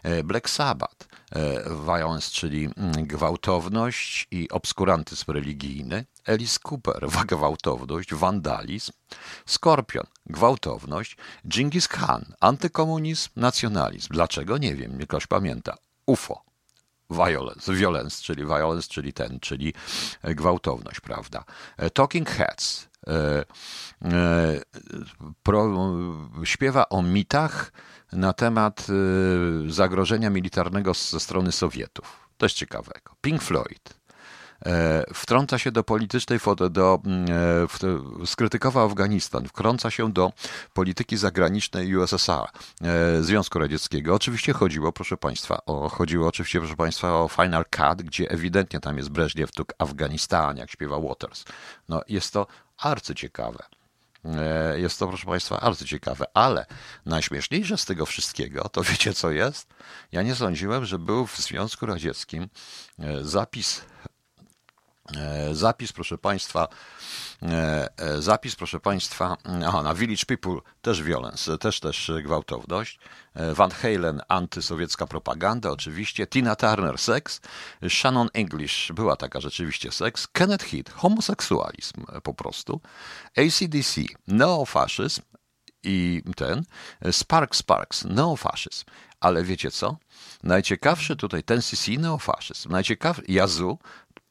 [0.03, 8.93] e, Black Sabbath, e, violence, czyli mm, gwałtowność i obskurantyzm religijny, Alice Cooper, gwałtowność, wandalizm,
[9.47, 14.09] Skorpion, gwałtowność, Genghis Khan, antykomunizm, nacjonalizm.
[14.11, 14.59] Dlaczego?
[14.59, 15.77] Nie wiem, nie ktoś pamięta.
[16.07, 16.50] UFO,
[17.11, 19.75] violence, violence, czyli violence, czyli ten, czyli
[20.23, 21.45] e, gwałtowność, prawda?
[21.77, 23.45] E, Talking Heads e,
[25.43, 25.91] pro,
[26.45, 27.73] śpiewa o mitach
[28.13, 28.87] na temat
[29.69, 32.29] zagrożenia militarnego ze strony Sowietów.
[32.43, 33.17] Jest ciekawego.
[33.21, 34.00] Pink Floyd,
[35.15, 36.39] wtrąca się do politycznej,
[36.71, 37.27] do, mm,
[38.23, 40.33] e, skrytykował Afganistan, wkrąca się do
[40.75, 42.49] polityki zagranicznej USSR,
[42.83, 44.15] e, Związku Radzieckiego.
[44.15, 48.97] Oczywiście chodziło, proszę Państwa, o, chodziło oczywiście, proszę Państwa, o Final Cut, gdzie ewidentnie tam
[48.97, 51.45] jest Breżniew, tu Afganistan, jak śpiewa Waters.
[51.89, 52.47] No, jest to
[52.79, 53.65] arcyciekawe.
[54.77, 56.67] Jest to, proszę Państwa, arcyciekawe, ale
[57.07, 59.75] najśmieszniejsze z tego wszystkiego, to wiecie co jest?
[60.13, 62.49] Ja nie sądziłem, że był w Związku Radzieckim
[63.23, 64.10] zapis E,
[65.53, 66.69] zapis, proszę Państwa,
[67.43, 72.99] e, e, zapis, proszę Państwa, aha, na Village People też violence, też też gwałtowność,
[73.55, 77.41] Van Halen antysowiecka propaganda, oczywiście, Tina Turner seks,
[77.89, 82.81] Shannon English była taka rzeczywiście seks, Kenneth Heath homoseksualizm po prostu,
[83.37, 85.23] ACDC neofaszyzm
[85.83, 86.65] i ten,
[87.11, 88.85] Sparks Sparks neofaszyzm.
[89.21, 89.97] Ale wiecie co?
[90.43, 92.73] Najciekawszy tutaj ten CC neofaszyzm.
[92.73, 93.79] Najciekawszy, Jazu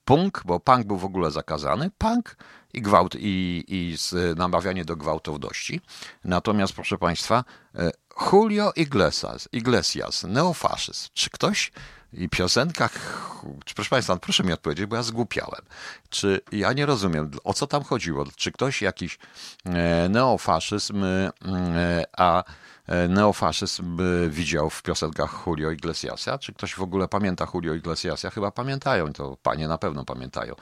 [0.10, 2.36] punk, bo punk był w ogóle zakazany, punk
[2.74, 3.96] i gwałt, i, i
[4.36, 5.82] namawianie do gwałtowności.
[6.24, 7.44] Natomiast, proszę Państwa,
[7.76, 7.92] e,
[8.32, 11.10] Julio Iglesias, Iglesias neofaszyzm.
[11.14, 11.72] Czy ktoś
[12.14, 12.92] i piosenkach,
[13.76, 15.62] proszę Państwa, proszę mi odpowiedzieć, bo ja zgłupiałem.
[16.10, 18.26] Czy ja nie rozumiem, o co tam chodziło?
[18.36, 19.20] Czy ktoś jakiś
[19.66, 21.32] e, neofaszyzm, e,
[22.18, 22.44] a
[23.10, 23.98] neofaszyzm
[24.30, 26.38] widział w piosenkach Julio Iglesiasa.
[26.38, 28.30] Czy ktoś w ogóle pamięta Julio Iglesiasa?
[28.30, 30.56] Chyba pamiętają, to panie na pewno pamiętają.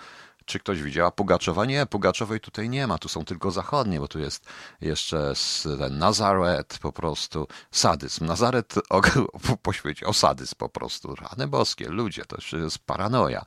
[0.48, 1.08] Czy ktoś widział?
[1.08, 1.66] A Pugaczowa?
[1.66, 4.46] Nie, Pugaczowej tutaj nie ma, tu są tylko zachodnie, bo tu jest
[4.82, 5.34] jeszcze
[5.80, 8.26] ten Nazaret po prostu, sadyzm.
[8.26, 8.76] Nazaret
[9.64, 11.16] poświęcił sadyzm po prostu.
[11.16, 13.46] Rany boskie, ludzie, to jest paranoja.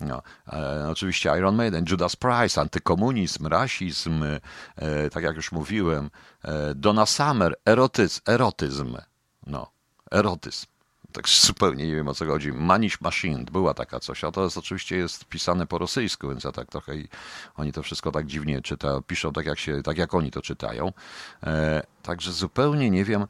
[0.00, 0.22] No,
[0.52, 4.24] e, oczywiście Iron Maiden, Judas Price, antykomunizm, rasizm,
[4.76, 6.10] e, tak jak już mówiłem,
[6.42, 8.96] e, Donna Summer, erotyzm, erotyzm.
[9.46, 9.70] No,
[10.10, 10.66] erotyzm.
[11.12, 12.52] Tak zupełnie nie wiem o co chodzi.
[12.52, 16.52] Manish Machine, była taka coś, a to jest oczywiście jest pisane po rosyjsku, więc ja
[16.52, 17.08] tak trochę i
[17.56, 20.92] oni to wszystko tak dziwnie czytają, piszą tak jak, się, tak jak oni to czytają.
[21.42, 23.26] E, także zupełnie nie wiem,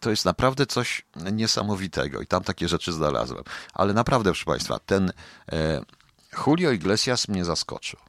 [0.00, 3.44] to jest naprawdę coś niesamowitego i tam takie rzeczy znalazłem.
[3.74, 5.12] Ale naprawdę, proszę Państwa, ten
[5.52, 5.82] e,
[6.46, 8.00] Julio Iglesias mnie zaskoczył.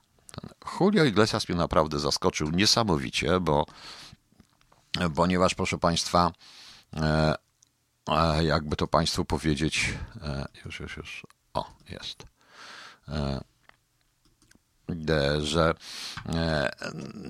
[0.41, 3.65] Ten Julio Iglesias mnie naprawdę zaskoczył niesamowicie, bo
[5.15, 6.31] ponieważ, proszę Państwa,
[6.95, 7.35] e,
[8.41, 12.25] jakby to Państwu powiedzieć, e, już, już, już, o, jest,
[13.07, 13.41] e,
[15.41, 15.73] że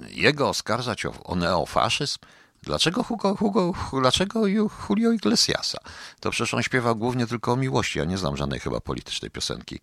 [0.10, 2.20] jego oskarżać o, o neofaszyzm,
[2.64, 5.78] Dlaczego, Hugo, Hugo, dlaczego Julio Iglesiasa?
[6.20, 8.00] To przecież on śpiewał głównie tylko o miłości.
[8.00, 9.80] Ja nie znam żadnej chyba politycznej piosenki.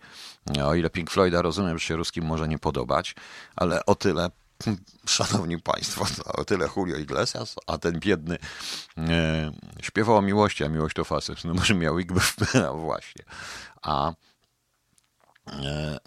[0.64, 3.14] O ile Pink Floyda rozumiem, że się ruskim może nie podobać,
[3.56, 4.30] ale o tyle
[5.06, 8.38] Szanowni Państwo, o tyle Julio Iglesias, a ten biedny
[8.98, 11.44] e, śpiewał o miłości, a miłość to facet.
[11.44, 12.20] No może miał Igby,
[12.54, 13.24] no właśnie.
[13.82, 14.12] A
[15.52, 15.98] e,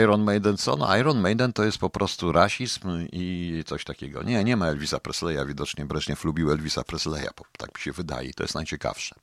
[0.00, 0.76] Iron Maiden co?
[0.76, 4.22] No Iron Maiden to jest po prostu rasizm i coś takiego.
[4.22, 5.46] Nie, nie ma Elvisa Presleya.
[5.46, 8.34] Widocznie Breżniew lubił Elvisa Presleya, tak mi się wydaje.
[8.34, 9.14] To jest najciekawsze.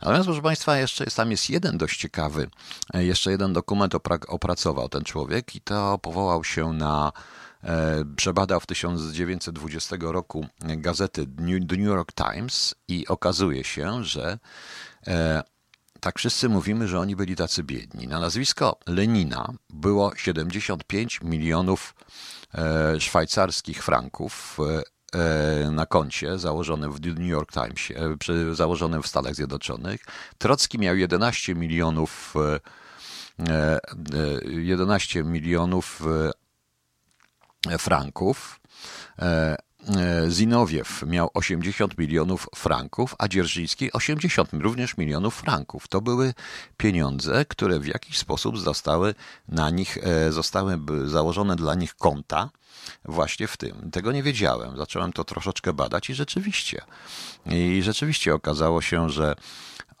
[0.00, 2.50] Natomiast, proszę Państwa, jeszcze jest, tam jest jeden dość ciekawy,
[2.94, 7.12] e, jeszcze jeden dokument opra- opracował ten człowiek i to powołał się na
[8.16, 14.38] przebadał w 1920 roku gazety The New York Times i okazuje się, że
[15.06, 15.42] e,
[16.00, 18.08] tak wszyscy mówimy, że oni byli tacy biedni.
[18.08, 21.94] Na nazwisko Lenina było 75 milionów
[22.54, 24.58] e, szwajcarskich franków
[25.70, 27.92] na koncie założonym w New York Times,
[28.52, 30.00] założonym w Stanach Zjednoczonych.
[30.38, 32.34] Trocki miał 11 milionów
[34.46, 36.02] 11 milionów
[37.78, 38.60] franków.
[39.18, 39.56] E,
[39.88, 45.88] e, Zinowiew miał 80 milionów franków, a Dzierżyński 80 również milionów franków.
[45.88, 46.34] To były
[46.76, 49.14] pieniądze, które w jakiś sposób zostały
[49.48, 52.50] na nich, e, zostały założone dla nich konta
[53.04, 53.90] właśnie w tym.
[53.90, 54.76] Tego nie wiedziałem.
[54.76, 56.82] Zacząłem to troszeczkę badać i rzeczywiście.
[57.46, 59.34] I rzeczywiście okazało się, że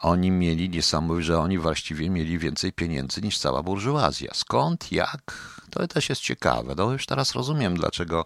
[0.02, 4.30] oni mieli niesamowite, że oni właściwie mieli więcej pieniędzy niż cała burżuazja.
[4.34, 5.52] Skąd, jak?
[5.70, 6.74] To też jest ciekawe.
[6.76, 8.24] No już teraz rozumiem, dlaczego,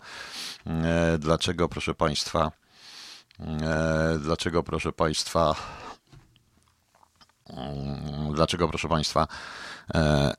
[0.66, 2.52] e, dlaczego proszę Państwa,
[3.40, 5.54] e, dlaczego proszę Państwa,
[7.50, 9.28] mm, dlaczego proszę Państwa,
[9.94, 10.34] e,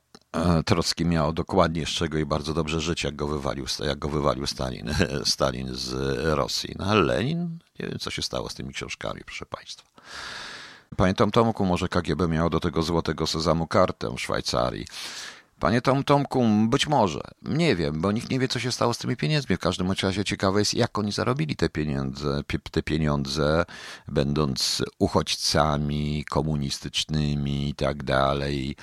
[0.66, 4.46] Trocki miał dokładnie z czego i bardzo dobrze żyć, jak go wywalił, jak go wywalił
[4.46, 6.74] Stalin, Stalin z Rosji.
[6.78, 9.88] No ale Lenin, nie wiem co się stało z tymi książkami, proszę Państwa.
[10.98, 14.86] Pamiętam Tomku, może KGB miało do tego złotego sezamu kartę w Szwajcarii.
[15.60, 17.20] Panie Tom Tomku, być może.
[17.42, 19.56] Nie wiem, bo nikt nie wie, co się stało z tymi pieniędzmi.
[19.56, 23.64] W każdym razie ciekawe jest, jak oni zarobili te pieniądze, te pieniądze
[24.08, 28.76] będąc uchodźcami komunistycznymi i tak dalej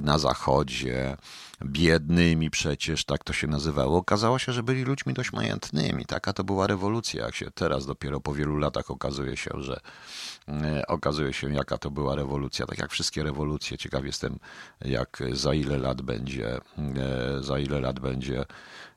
[0.00, 1.16] na zachodzie
[1.64, 3.98] biednymi przecież, tak to się nazywało.
[3.98, 6.06] Okazało się, że byli ludźmi dość majętnymi.
[6.06, 9.80] Taka to była rewolucja, jak się teraz dopiero po wielu latach okazuje się, że
[10.48, 12.66] e, okazuje się, jaka to była rewolucja.
[12.66, 14.38] Tak jak wszystkie rewolucje, ciekaw jestem,
[14.80, 16.60] jak za ile lat będzie, e,
[17.42, 18.44] za ile lat będzie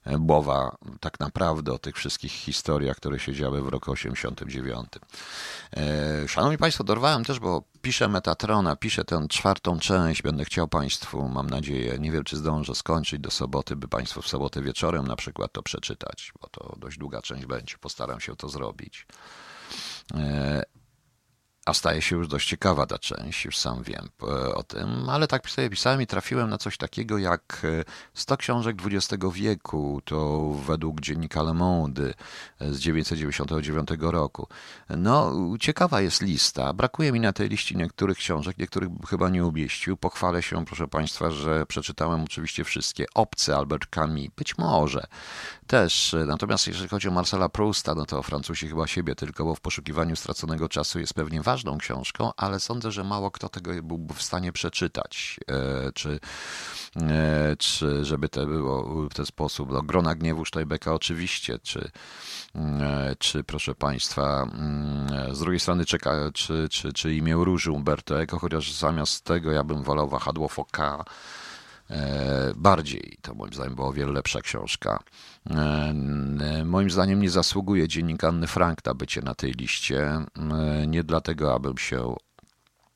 [0.06, 4.88] mowa tak naprawdę o tych wszystkich historiach, które się działy w roku 89.
[5.78, 11.30] E, szanowni Państwo, dorwałem też, bo piszę Metatrona, piszę tę czwartą część, będę chciał Państwu,
[11.30, 15.16] mam nadzieję, nie wiem czy zdążę skończyć do soboty, by Państwo w sobotę wieczorem na
[15.16, 19.08] przykład to przeczytać, bo to dość długa część będzie, postaram się to zrobić.
[21.66, 25.10] E, a staje się już dość ciekawa ta część, już sam wiem e, o tym,
[25.10, 27.62] ale tak sobie pisałem i trafiłem na coś takiego jak
[28.14, 32.14] 100 e, książek XX wieku, to według dziennika Le Monde
[32.60, 34.48] z 1999 roku.
[34.90, 36.74] No, ciekawa jest lista.
[36.74, 39.98] Brakuje mi na tej liście niektórych książek, niektórych chyba nie umieścił.
[39.98, 43.06] Pochwalę się, proszę Państwa, że przeczytałem oczywiście wszystkie.
[43.14, 45.08] Obce Albert Camus, być może
[45.68, 46.16] też.
[46.28, 50.16] Natomiast jeżeli chodzi o Marcela Prousta, no to Francuzi chyba siebie tylko, bo w poszukiwaniu
[50.16, 54.52] straconego czasu jest pewnie ważną książką, ale sądzę, że mało kto tego byłby w stanie
[54.52, 56.20] przeczytać, e, czy,
[57.02, 59.72] e, czy żeby to było w ten sposób.
[59.72, 61.92] No, Grona Gniewu Sztojbeka oczywiście, czy,
[62.56, 68.22] e, czy proszę Państwa, mm, z drugiej strony czeka, czy, czy, czy imię Róży Umberto
[68.22, 71.06] Eco, chociaż zamiast tego ja bym wolał Wahadło Foka,
[72.56, 73.18] bardziej.
[73.22, 75.04] To moim zdaniem była o wiele lepsza książka.
[75.50, 75.94] E,
[76.66, 80.02] moim zdaniem nie zasługuje dziennik Anny Frank na bycie na tej liście.
[80.02, 82.16] E, nie dlatego, abym się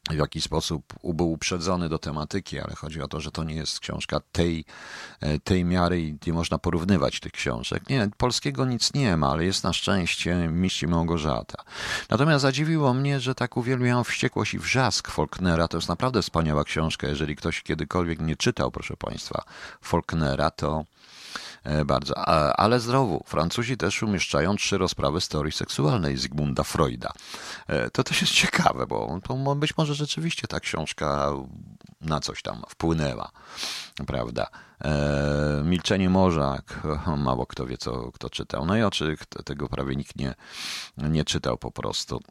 [0.09, 3.79] w jakiś sposób był uprzedzony do tematyki, ale chodzi o to, że to nie jest
[3.79, 4.65] książka tej,
[5.21, 7.89] e, tej miary i nie można porównywać tych książek.
[7.89, 11.63] Nie, polskiego nic nie ma, ale jest na szczęście Mistrz Małgorzata.
[12.09, 15.67] Natomiast zadziwiło mnie, że tak uwielbiam Wściekłość i Wrzask Faulknera.
[15.67, 17.07] To jest naprawdę wspaniała książka.
[17.07, 19.43] Jeżeli ktoś kiedykolwiek nie czytał, proszę Państwa,
[19.81, 20.85] Faulknera, to
[21.85, 22.27] bardzo.
[22.59, 23.23] Ale zdrowu.
[23.25, 27.13] Francuzi też umieszczają trzy rozprawy z teorii seksualnej Zygmunda Freuda.
[27.67, 31.31] E, to też jest ciekawe, bo to być może rzeczywiście ta książka
[32.01, 33.31] na coś tam wpłynęła,
[34.07, 34.47] prawda?
[34.83, 36.61] E, Milczenie morza,
[37.17, 38.65] mało kto wie, co kto czytał.
[38.65, 40.35] No i oczy tego prawie nikt nie,
[40.97, 42.21] nie czytał po prostu.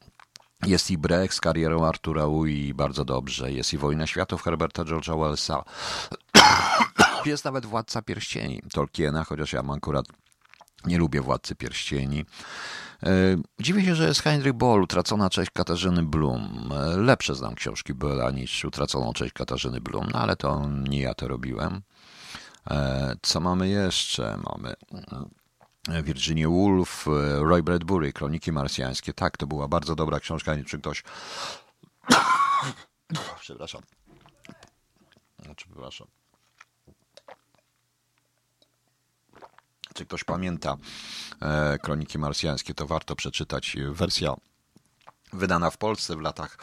[0.67, 3.53] Jest i Brecht z karierą Artura Ui, bardzo dobrze.
[3.53, 5.65] Jest i Wojna Światów Herberta George'a Wellsa.
[7.25, 10.07] Jest nawet Władca Pierścieni Tolkiena, chociaż ja mam akurat
[10.85, 12.25] nie lubię Władcy Pierścieni.
[13.03, 13.09] E,
[13.61, 16.71] dziwię się, że jest Heinrich Boll, Utracona Cześć Katarzyny Blum.
[16.73, 21.15] E, lepsze znam książki Bolla niż Utraconą Cześć Katarzyny Blum, no ale to nie ja
[21.15, 21.83] to robiłem.
[22.71, 24.39] E, co mamy jeszcze?
[24.51, 24.75] Mamy
[26.03, 27.07] Virginia Woolf,
[27.39, 29.13] Roy Bradbury, Kroniki Marsjańskie.
[29.13, 31.03] Tak, to była bardzo dobra książka, nie czy ktoś...
[33.41, 33.83] Przepraszam.
[35.45, 36.16] Znaczy, przepraszam.
[39.97, 40.77] Czy ktoś pamięta
[41.41, 43.77] e, Kroniki Marsjańskie, to warto przeczytać.
[43.91, 44.35] Wersja
[45.33, 46.59] wydana w Polsce w latach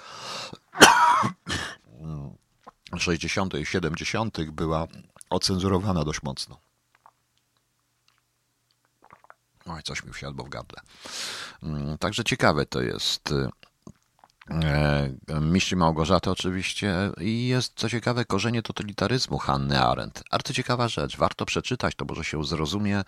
[2.99, 3.53] 60.
[3.53, 4.51] i 70.
[4.51, 4.87] była
[5.29, 6.59] ocenzurowana dość mocno.
[9.65, 10.81] Oj, coś mi wsiadło w gardle.
[11.63, 13.49] Mm, także ciekawe to jest E,
[15.41, 20.23] Mistrz Małgorzata oczywiście i jest co ciekawe korzenie totalitaryzmu Hanny Arendt.
[20.31, 23.03] Bardzo ciekawa rzecz, warto przeczytać, to może się zrozumie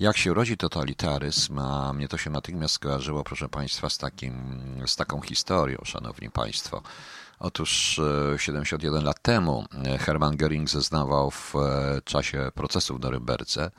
[0.00, 4.96] jak się rodzi totalitaryzm, a mnie to się natychmiast skojarzyło proszę Państwa z, takim, z
[4.96, 6.82] taką historią, Szanowni Państwo.
[7.38, 8.00] Otóż
[8.36, 13.70] 71 e, lat temu e, Hermann Göring zeznawał w e, czasie procesu w Norymberce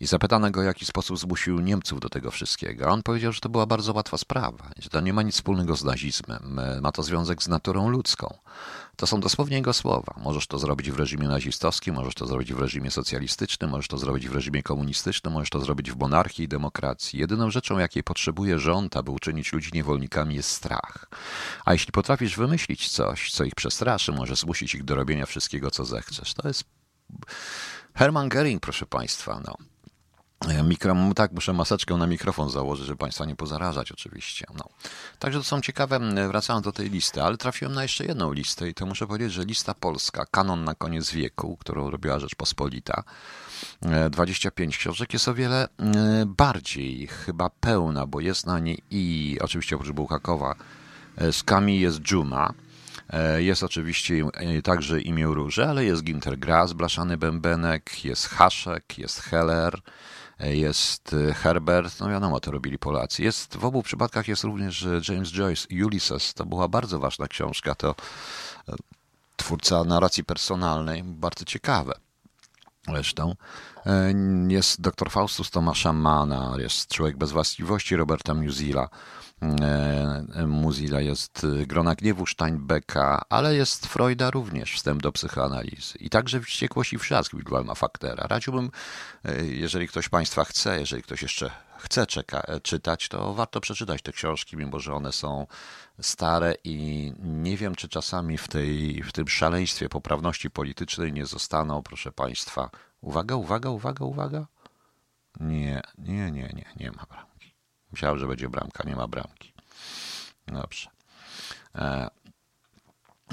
[0.00, 2.86] i zapytano go, w jaki sposób zmusił Niemców do tego wszystkiego.
[2.86, 5.76] A on powiedział, że to była bardzo łatwa sprawa, że to nie ma nic wspólnego
[5.76, 8.38] z nazizmem, ma to związek z naturą ludzką.
[8.96, 10.14] To są dosłownie jego słowa.
[10.16, 14.28] Możesz to zrobić w reżimie nazistowskim, możesz to zrobić w reżimie socjalistycznym, możesz to zrobić
[14.28, 17.18] w reżimie komunistycznym, możesz to zrobić w monarchii i demokracji.
[17.18, 21.08] Jedyną rzeczą, jakiej potrzebuje rząd, aby uczynić ludzi niewolnikami, jest strach.
[21.64, 25.84] A jeśli potrafisz wymyślić coś, co ich przestraszy, może zmusić ich do robienia wszystkiego, co
[25.84, 26.34] zechcesz.
[26.34, 26.64] To jest
[27.94, 29.40] Hermann Göring, proszę Państwa.
[29.46, 29.73] No.
[30.64, 34.46] Mikro, tak, muszę maseczkę na mikrofon założyć, żeby Państwa nie pozarażać oczywiście.
[34.58, 34.64] No.
[35.18, 38.74] Także to są ciekawe, wracając do tej listy, ale trafiłem na jeszcze jedną listę i
[38.74, 43.02] to muszę powiedzieć, że lista polska, kanon na koniec wieku, którą robiła Rzeczpospolita,
[44.10, 45.68] 25 e, książek jest o wiele e,
[46.26, 50.54] bardziej chyba pełna, bo jest na niej i oczywiście oprócz Bułhakowa
[51.16, 52.54] e, z Kami jest Dżuma,
[53.38, 54.14] jest oczywiście
[54.64, 59.80] także imię Róże, ale jest Ginter Grass, Blaszany Bębenek, jest Haszek, jest Heller,
[60.40, 63.22] jest y, Herbert, no wiadomo, to robili Polacy.
[63.22, 67.74] Jest, w obu przypadkach jest również y, James Joyce, Ulysses, to była bardzo ważna książka,
[67.74, 67.94] to
[69.36, 72.03] twórca narracji personalnej, bardzo ciekawe.
[72.88, 73.34] Zresztą
[74.48, 78.88] jest dr Faustus Tomasza Mana, jest Człowiek bez właściwości Roberta Musilla,
[79.42, 85.98] E, Muzilla jest e, Grona Gniewu Steinbecka, ale jest Freuda również, wstęp do psychoanalizy.
[85.98, 88.26] I także Wściekłość i Wrzask Wilhelma Faktera.
[88.26, 88.70] Radziłbym,
[89.24, 91.50] e, jeżeli ktoś Państwa chce, jeżeli ktoś jeszcze
[91.84, 95.46] chce czeka, czytać, to warto przeczytać te książki, mimo że one są
[96.00, 101.82] stare i nie wiem, czy czasami w, tej, w tym szaleństwie poprawności politycznej nie zostaną,
[101.82, 102.70] proszę Państwa,
[103.00, 104.46] uwaga, uwaga, uwaga, uwaga.
[105.40, 107.26] Nie, nie, nie, nie, nie ma bram.
[107.92, 109.52] Myślałem, że będzie bramka, nie ma bramki.
[110.46, 110.90] Dobrze.
[111.74, 112.10] E,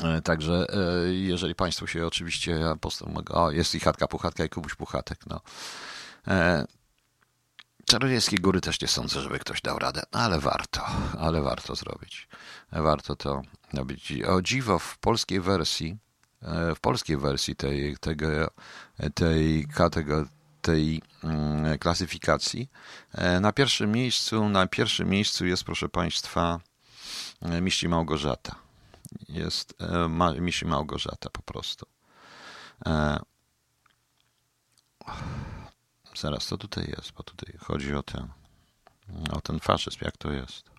[0.04, 2.60] e, Także e, jeżeli Państwo się oczywiście
[3.30, 5.42] o, jest i chatka puchatka i kubuś puchatek, no.
[7.92, 10.86] Czarodziejskie góry też nie sądzę, żeby ktoś dał radę, ale warto,
[11.20, 12.28] ale warto zrobić.
[12.72, 13.42] Warto to
[13.74, 14.14] robić.
[14.28, 15.98] O dziwo w polskiej wersji,
[16.76, 18.28] w polskiej wersji tej, tego,
[19.14, 20.06] tej, tej,
[20.62, 22.70] tej mm, klasyfikacji.
[23.12, 26.60] E, na pierwszym miejscu, na pierwszym miejscu jest, proszę Państwa,
[27.42, 28.56] e, Miści Małgorzata.
[29.30, 31.86] Jest e, ma, Miści Małgorzata po prostu.
[36.16, 37.12] Zaraz, co tutaj jest?
[37.12, 38.28] Bo tutaj chodzi o ten,
[39.32, 40.72] o ten faszyzm, jak to jest.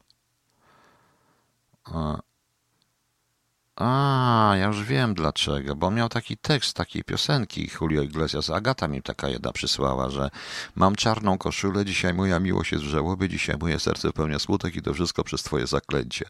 [3.77, 8.51] A, ja już wiem dlaczego, bo miał taki tekst takiej piosenki Julio Iglesias.
[8.51, 10.31] Agata mi taka jedna przysłała, że
[10.75, 14.83] mam czarną koszulę, dzisiaj moja miłość jest w żałobie, dzisiaj moje serce pełnia smutek i
[14.83, 16.25] to wszystko przez twoje zaklęcie.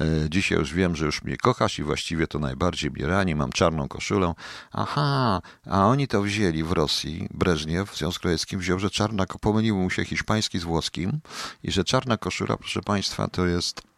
[0.00, 3.52] E, dzisiaj już wiem, że już mnie kochasz i właściwie to najbardziej mnie rani, mam
[3.52, 4.34] czarną koszulę.
[4.72, 9.76] Aha, a oni to wzięli w Rosji, Breżniew w Związku Radzieckim wziął, że czarna, pomylił
[9.76, 11.20] mu się hiszpański z włoskim
[11.62, 13.93] i że czarna koszula, proszę państwa, to jest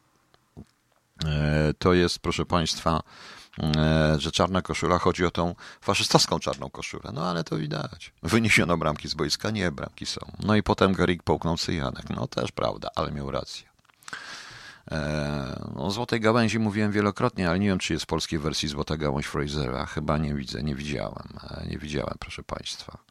[1.79, 3.03] to jest, proszę Państwa,
[3.77, 7.11] e, że czarna koszula chodzi o tą faszystowską czarną koszulę.
[7.15, 8.13] No ale to widać.
[8.23, 9.51] Wyniesiono bramki z boiska?
[9.51, 10.21] Nie, bramki są.
[10.41, 12.11] No i potem Garik połknął Cyjanek.
[12.11, 13.67] No też prawda, ale miał rację.
[14.91, 18.97] E, o Złotej Gałęzi mówiłem wielokrotnie, ale nie wiem, czy jest w polskiej wersji Złota
[18.97, 19.87] Gałąź Frasera.
[19.87, 21.29] Chyba nie widzę, nie widziałem.
[21.71, 23.06] Nie widziałem, proszę Państwa.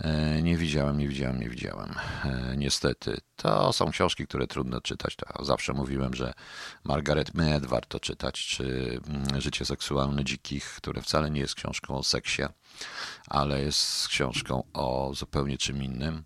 [0.00, 1.94] E, nie widziałem, nie widziałem, nie widziałem.
[2.24, 3.20] E, niestety.
[3.36, 5.16] To są książki, które trudno czytać.
[5.16, 6.32] To zawsze mówiłem, że
[6.84, 12.02] Margaret Mead warto czytać, czy mm, Życie seksualne dzikich, które wcale nie jest książką o
[12.02, 12.42] seksie,
[13.26, 16.24] ale jest książką o zupełnie czym innym.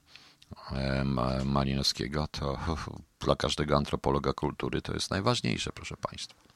[0.72, 1.04] E,
[1.44, 2.58] Malinowskiego to
[3.24, 6.46] dla każdego antropologa kultury to jest najważniejsze, proszę Państwa.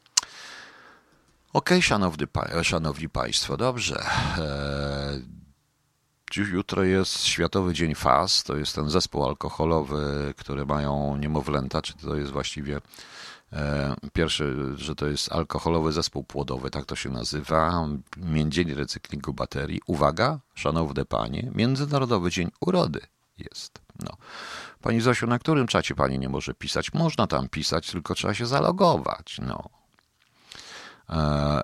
[1.52, 2.26] Okej, okay, szanowni,
[2.62, 4.04] szanowni Państwo, dobrze.
[6.36, 12.16] Jutro jest Światowy Dzień FAS, to jest ten zespół alkoholowy, który mają niemowlęta, czy to
[12.16, 12.80] jest właściwie
[13.52, 17.88] e, pierwszy, że to jest alkoholowy zespół płodowy, tak to się nazywa,
[18.48, 19.80] Dzień Recyklingu Baterii.
[19.86, 23.00] Uwaga, szanowne panie, Międzynarodowy Dzień Urody
[23.38, 23.80] jest.
[24.04, 24.16] No.
[24.82, 26.92] Pani Zosiu, na którym czacie pani nie może pisać?
[26.92, 29.40] Można tam pisać, tylko trzeba się zalogować.
[29.42, 29.68] No.
[31.10, 31.60] E,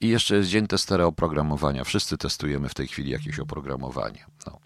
[0.00, 1.84] i jeszcze jest dzień testera oprogramowania.
[1.84, 4.26] Wszyscy testujemy w tej chwili jakieś oprogramowanie.
[4.46, 4.58] No.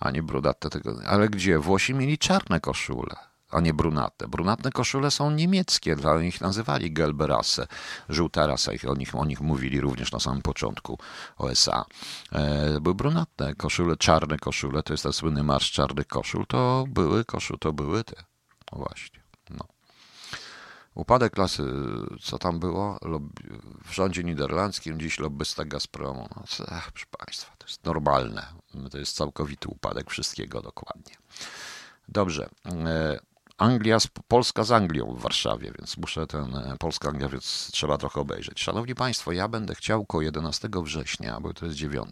[0.00, 0.96] A nie brunatne tego.
[1.06, 1.58] Ale gdzie?
[1.58, 3.16] Włosi mieli czarne koszule,
[3.50, 4.28] a nie brunatne.
[4.28, 7.66] Brunatne koszule są niemieckie, dla nich nazywali gelbe rasę,
[8.08, 10.98] żółta rasa, ich, o, nich, o nich mówili również na samym początku
[11.36, 11.84] OSA.
[12.32, 17.24] E, były brunatne koszule, czarne koszule, to jest ten słynny marsz czarnych koszul, to były
[17.24, 18.24] koszul, to były te.
[18.72, 19.26] No właśnie.
[20.96, 21.62] Upadek klasy,
[22.22, 22.98] co tam było?
[23.84, 26.28] W rządzie niderlandzkim dziś lobbysta Gazpromu.
[26.36, 28.46] No, ach, proszę Państwa, to jest normalne.
[28.90, 31.14] To jest całkowity upadek wszystkiego dokładnie.
[32.08, 32.48] Dobrze.
[32.66, 33.18] E,
[33.58, 38.20] Anglia, Polska z Anglią w Warszawie, więc muszę ten, e, Polska Anglia, więc trzeba trochę
[38.20, 38.60] obejrzeć.
[38.60, 42.08] Szanowni Państwo, ja będę chciał koło 11 września, bo to jest 9,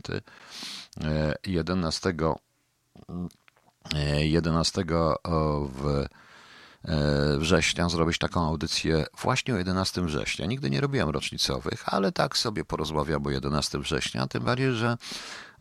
[1.46, 2.14] 11,
[4.22, 4.84] 11
[5.68, 6.06] w
[7.38, 10.46] września zrobić taką audycję właśnie o 11 września.
[10.46, 14.96] Nigdy nie robiłem rocznicowych, ale tak sobie porozmawiam o 11 września, tym bardziej, że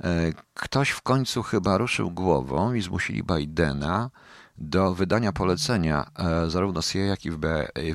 [0.04, 4.10] e, ktoś w końcu chyba ruszył głową i zmusili Bidena
[4.58, 7.32] do wydania polecenia e, zarówno CIA, jak i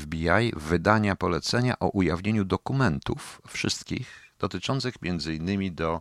[0.00, 6.00] FBI, wydania polecenia o ujawnieniu dokumentów wszystkich dotyczących między innymi do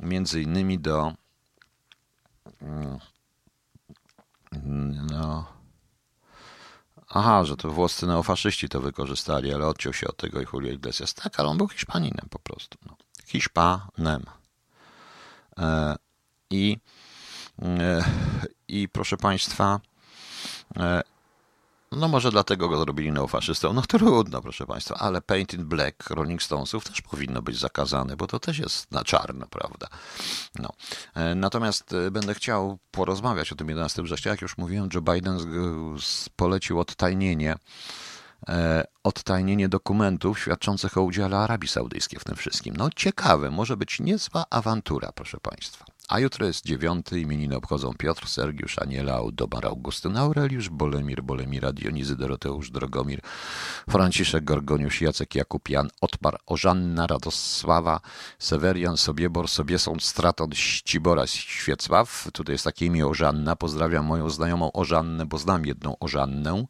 [0.00, 1.12] między innymi do
[2.62, 2.98] mm,
[5.10, 5.61] no
[7.14, 11.14] Aha, że to włoscy neofaszyści to wykorzystali, ale odciął się od tego i Julio Iglesias.
[11.14, 12.78] Tak, ale on był Hiszpaninem po prostu.
[12.86, 12.96] No.
[13.26, 14.24] Hiszpanem.
[15.58, 15.96] E,
[16.50, 16.76] I,
[17.62, 18.04] e,
[18.68, 19.80] I proszę Państwa,
[20.76, 21.02] e,
[21.96, 23.72] no może dlatego go zrobili neofaszystą.
[23.72, 28.26] No trudno, proszę Państwa, ale Paint in Black Rolling Stonesów też powinno być zakazane, bo
[28.26, 29.86] to też jest na czarno, prawda?
[30.58, 30.68] No.
[31.14, 34.30] E, natomiast e, będę chciał porozmawiać o tym 11 września.
[34.30, 35.38] Jak już mówiłem, Joe Biden
[36.36, 37.56] polecił odtajnienie
[38.48, 42.76] e, odtajnienie dokumentów świadczących o udziale Arabii Saudyjskiej w tym wszystkim.
[42.76, 45.91] No ciekawe, może być niezła awantura, proszę Państwa.
[46.12, 52.16] A jutro jest dziewiąty, imieniny obchodzą Piotr, Sergiusz, Aniela, Audomar, Augustyn, Aureliusz, Bolemir, Bolemira, Dionizy,
[52.16, 53.20] Doroteusz, Drogomir,
[53.90, 58.00] Franciszek, Gorgoniusz, Jacek, Jakub, Jan, Otmar, Ożanna, Radosława,
[58.38, 62.28] Sewerian, Sobiebor, Sobiesąd, Straton, Ścibora, Świecław.
[62.32, 63.56] Tutaj jest takie imię Ożanna.
[63.56, 66.64] Pozdrawiam moją znajomą Ożannę, bo znam jedną Ożannę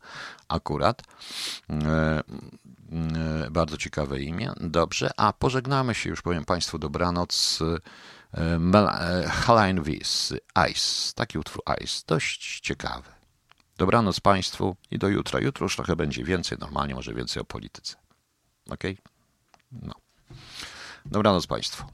[0.49, 1.03] akurat.
[1.70, 2.22] E,
[2.93, 4.53] e, bardzo ciekawe imię.
[4.61, 7.62] Dobrze, a pożegnamy się już, powiem Państwu dobranoc.
[9.28, 10.35] Helene Weiss,
[10.70, 13.11] Ice, taki utwór Ice, dość ciekawy.
[13.76, 15.41] Dobranoc Państwu i do jutra.
[15.41, 17.97] Jutro już trochę będzie więcej, normalnie może więcej o polityce.
[18.70, 18.85] Ok?
[19.72, 19.95] No.
[21.07, 21.85] Dobranoc Państwu.